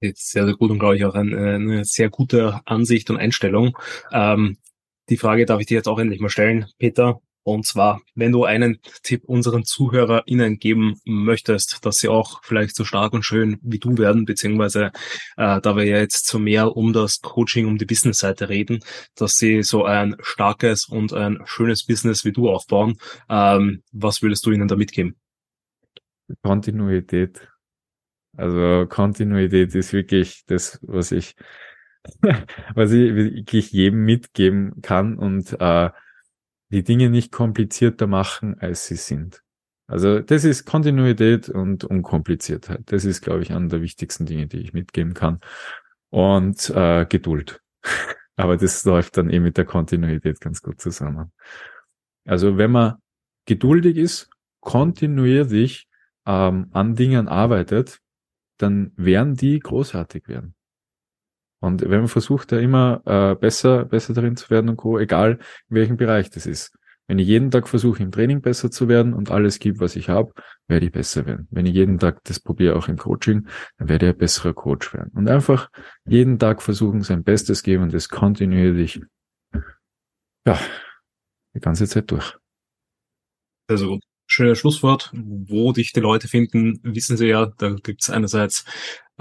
Sehr, 0.03 0.45
sehr 0.45 0.55
gut 0.55 0.71
und 0.71 0.79
glaube 0.79 0.95
ich 0.95 1.05
auch 1.05 1.13
eine, 1.13 1.53
eine 1.55 1.85
sehr 1.85 2.09
gute 2.09 2.61
Ansicht 2.65 3.11
und 3.11 3.17
Einstellung. 3.17 3.77
Ähm, 4.11 4.57
die 5.09 5.17
Frage 5.17 5.45
darf 5.45 5.59
ich 5.59 5.67
dir 5.67 5.75
jetzt 5.75 5.87
auch 5.87 5.99
endlich 5.99 6.19
mal 6.19 6.29
stellen, 6.29 6.65
Peter. 6.79 7.21
Und 7.43 7.65
zwar, 7.65 8.01
wenn 8.13 8.31
du 8.31 8.45
einen 8.45 8.79
Tipp 9.03 9.23
unseren 9.25 9.65
ZuhörerInnen 9.65 10.59
geben 10.59 10.99
möchtest, 11.05 11.83
dass 11.85 11.97
sie 11.97 12.07
auch 12.07 12.43
vielleicht 12.43 12.75
so 12.75 12.85
stark 12.85 13.13
und 13.13 13.23
schön 13.23 13.57
wie 13.63 13.79
du 13.79 13.97
werden, 13.97 14.25
beziehungsweise 14.25 14.91
äh, 15.37 15.59
da 15.59 15.75
wir 15.75 15.85
ja 15.85 15.97
jetzt 15.97 16.27
so 16.27 16.37
mehr 16.37 16.77
um 16.77 16.93
das 16.93 17.21
Coaching, 17.21 17.65
um 17.67 17.77
die 17.77 17.85
Business-Seite 17.85 18.49
reden, 18.49 18.79
dass 19.15 19.37
sie 19.37 19.63
so 19.63 19.85
ein 19.85 20.15
starkes 20.19 20.85
und 20.85 21.13
ein 21.13 21.39
schönes 21.45 21.85
Business 21.85 22.25
wie 22.25 22.31
du 22.31 22.49
aufbauen, 22.49 22.97
ähm, 23.27 23.81
was 23.91 24.21
würdest 24.21 24.45
du 24.45 24.51
ihnen 24.51 24.67
da 24.67 24.75
mitgeben? 24.75 25.15
Kontinuität. 26.43 27.47
Also 28.37 28.85
Kontinuität 28.87 29.73
ist 29.75 29.93
wirklich 29.93 30.43
das, 30.45 30.79
was 30.83 31.11
ich, 31.11 31.35
was 32.75 32.91
ich 32.91 33.15
wirklich 33.15 33.71
jedem 33.71 34.05
mitgeben 34.05 34.81
kann 34.81 35.17
und 35.17 35.59
äh, 35.59 35.89
die 36.71 36.83
Dinge 36.83 37.09
nicht 37.09 37.31
komplizierter 37.31 38.07
machen, 38.07 38.57
als 38.59 38.87
sie 38.87 38.95
sind. 38.95 39.43
Also 39.87 40.19
das 40.19 40.45
ist 40.45 40.65
Kontinuität 40.65 41.49
und 41.49 41.83
Unkompliziertheit. 41.83 42.83
Das 42.85 43.03
ist, 43.03 43.21
glaube 43.21 43.43
ich, 43.43 43.51
einer 43.51 43.67
der 43.67 43.81
wichtigsten 43.81 44.25
Dinge, 44.25 44.47
die 44.47 44.59
ich 44.59 44.73
mitgeben 44.73 45.13
kann. 45.13 45.41
Und 46.09 46.69
äh, 46.69 47.05
Geduld. 47.05 47.61
Aber 48.37 48.57
das 48.57 48.85
läuft 48.85 49.17
dann 49.17 49.29
eben 49.29 49.43
mit 49.43 49.57
der 49.57 49.65
Kontinuität 49.65 50.39
ganz 50.39 50.61
gut 50.61 50.79
zusammen. 50.79 51.33
Also 52.25 52.57
wenn 52.57 52.71
man 52.71 52.95
geduldig 53.45 53.97
ist, 53.97 54.29
kontinuierlich 54.61 55.87
ähm, 56.25 56.69
an 56.71 56.95
Dingen 56.95 57.27
arbeitet, 57.27 57.99
dann 58.57 58.93
werden 58.95 59.35
die 59.35 59.59
großartig 59.59 60.27
werden. 60.27 60.55
Und 61.61 61.81
wenn 61.81 61.99
man 61.99 62.07
versucht, 62.07 62.51
da 62.51 62.59
immer 62.59 63.01
äh, 63.05 63.35
besser, 63.35 63.85
besser 63.85 64.13
darin 64.13 64.35
zu 64.35 64.49
werden 64.49 64.69
und 64.69 64.77
Co., 64.77 64.97
egal 64.99 65.39
in 65.69 65.75
welchem 65.75 65.95
Bereich 65.95 66.29
das 66.29 66.45
ist. 66.45 66.75
Wenn 67.07 67.19
ich 67.19 67.27
jeden 67.27 67.51
Tag 67.51 67.67
versuche, 67.67 68.01
im 68.01 68.11
Training 68.11 68.41
besser 68.41 68.71
zu 68.71 68.87
werden 68.87 69.13
und 69.13 69.31
alles 69.31 69.59
gebe, 69.59 69.79
was 69.79 69.95
ich 69.95 70.09
habe, 70.09 70.33
werde 70.67 70.85
ich 70.85 70.91
besser 70.91 71.25
werden. 71.25 71.47
Wenn 71.51 71.65
ich 71.65 71.73
jeden 71.73 71.99
Tag 71.99 72.23
das 72.23 72.39
probiere, 72.39 72.75
auch 72.75 72.87
im 72.87 72.97
Coaching, 72.97 73.47
dann 73.77 73.89
werde 73.89 74.07
ich 74.07 74.13
ein 74.13 74.17
besserer 74.17 74.53
Coach 74.53 74.93
werden. 74.93 75.11
Und 75.13 75.27
einfach 75.27 75.69
jeden 76.05 76.39
Tag 76.39 76.61
versuchen, 76.61 77.01
sein 77.01 77.23
Bestes 77.23 77.63
geben 77.63 77.83
und 77.83 77.93
das 77.93 78.09
kontinuierlich, 78.09 79.01
ja, 80.45 80.59
die 81.53 81.59
ganze 81.59 81.87
Zeit 81.87 82.09
durch. 82.09 82.37
Also 83.67 83.99
schönes 84.25 84.59
Schlusswort. 84.59 85.11
Wo 85.13 85.73
dich 85.73 85.91
die 85.91 85.99
Leute 85.99 86.27
finden, 86.27 86.79
wissen 86.83 87.17
sie 87.17 87.27
ja. 87.27 87.45
Da 87.57 87.75
gibt's 87.83 88.09
einerseits 88.09 88.65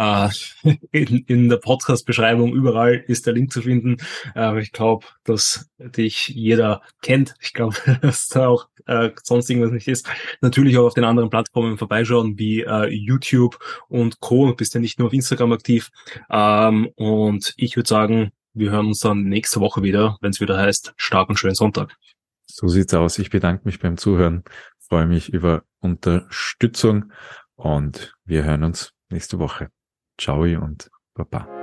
in, 0.93 1.25
in 1.27 1.49
der 1.51 1.59
Podcast-Beschreibung 1.59 2.55
überall 2.55 3.05
ist 3.07 3.27
der 3.27 3.35
Link 3.35 3.53
zu 3.53 3.61
finden. 3.61 3.99
Äh, 4.35 4.61
ich 4.63 4.73
glaube, 4.73 5.07
dass 5.25 5.69
dich 5.79 6.29
jeder 6.29 6.81
kennt. 7.03 7.35
Ich 7.41 7.53
glaube, 7.53 7.77
dass 8.01 8.29
da 8.29 8.49
auch 8.49 8.69
äh, 8.87 9.11
sonst 9.23 9.51
irgendwas 9.51 9.73
nicht 9.73 9.89
ist. 9.89 10.09
Natürlich 10.41 10.79
auch 10.79 10.87
auf 10.87 10.95
den 10.95 11.05
anderen 11.05 11.29
Plattformen 11.29 11.77
vorbeischauen, 11.77 12.39
wie 12.39 12.63
äh, 12.63 12.87
YouTube 12.87 13.59
und 13.89 14.21
Co. 14.21 14.49
Du 14.49 14.57
bist 14.57 14.73
ja 14.75 14.81
nicht 14.81 14.99
nur 14.99 15.09
auf 15.09 15.13
Instagram 15.13 15.53
aktiv. 15.53 15.91
Ähm, 16.31 16.89
und 16.97 17.53
ich 17.59 17.77
würde 17.77 17.89
sagen, 17.89 18.31
wir 18.55 18.71
hören 18.71 18.87
uns 18.87 19.01
dann 19.01 19.25
nächste 19.25 19.61
Woche 19.61 19.83
wieder, 19.83 20.17
wenn 20.23 20.31
es 20.31 20.41
wieder 20.41 20.57
heißt, 20.57 20.95
stark 20.97 21.29
und 21.29 21.39
schönen 21.39 21.55
Sonntag. 21.55 21.95
So 22.47 22.69
sieht's 22.69 22.95
aus. 22.95 23.19
Ich 23.19 23.29
bedanke 23.29 23.63
mich 23.65 23.79
beim 23.79 23.99
Zuhören, 23.99 24.45
freue 24.79 25.07
mich 25.07 25.29
über 25.29 25.63
Unterstützung 25.81 27.13
und 27.55 28.17
wir 28.25 28.45
hören 28.45 28.65
uns 28.65 28.95
nächste 29.11 29.39
Woche. 29.39 29.71
Ciao 30.21 30.43
und 30.43 30.91
Baba. 31.15 31.60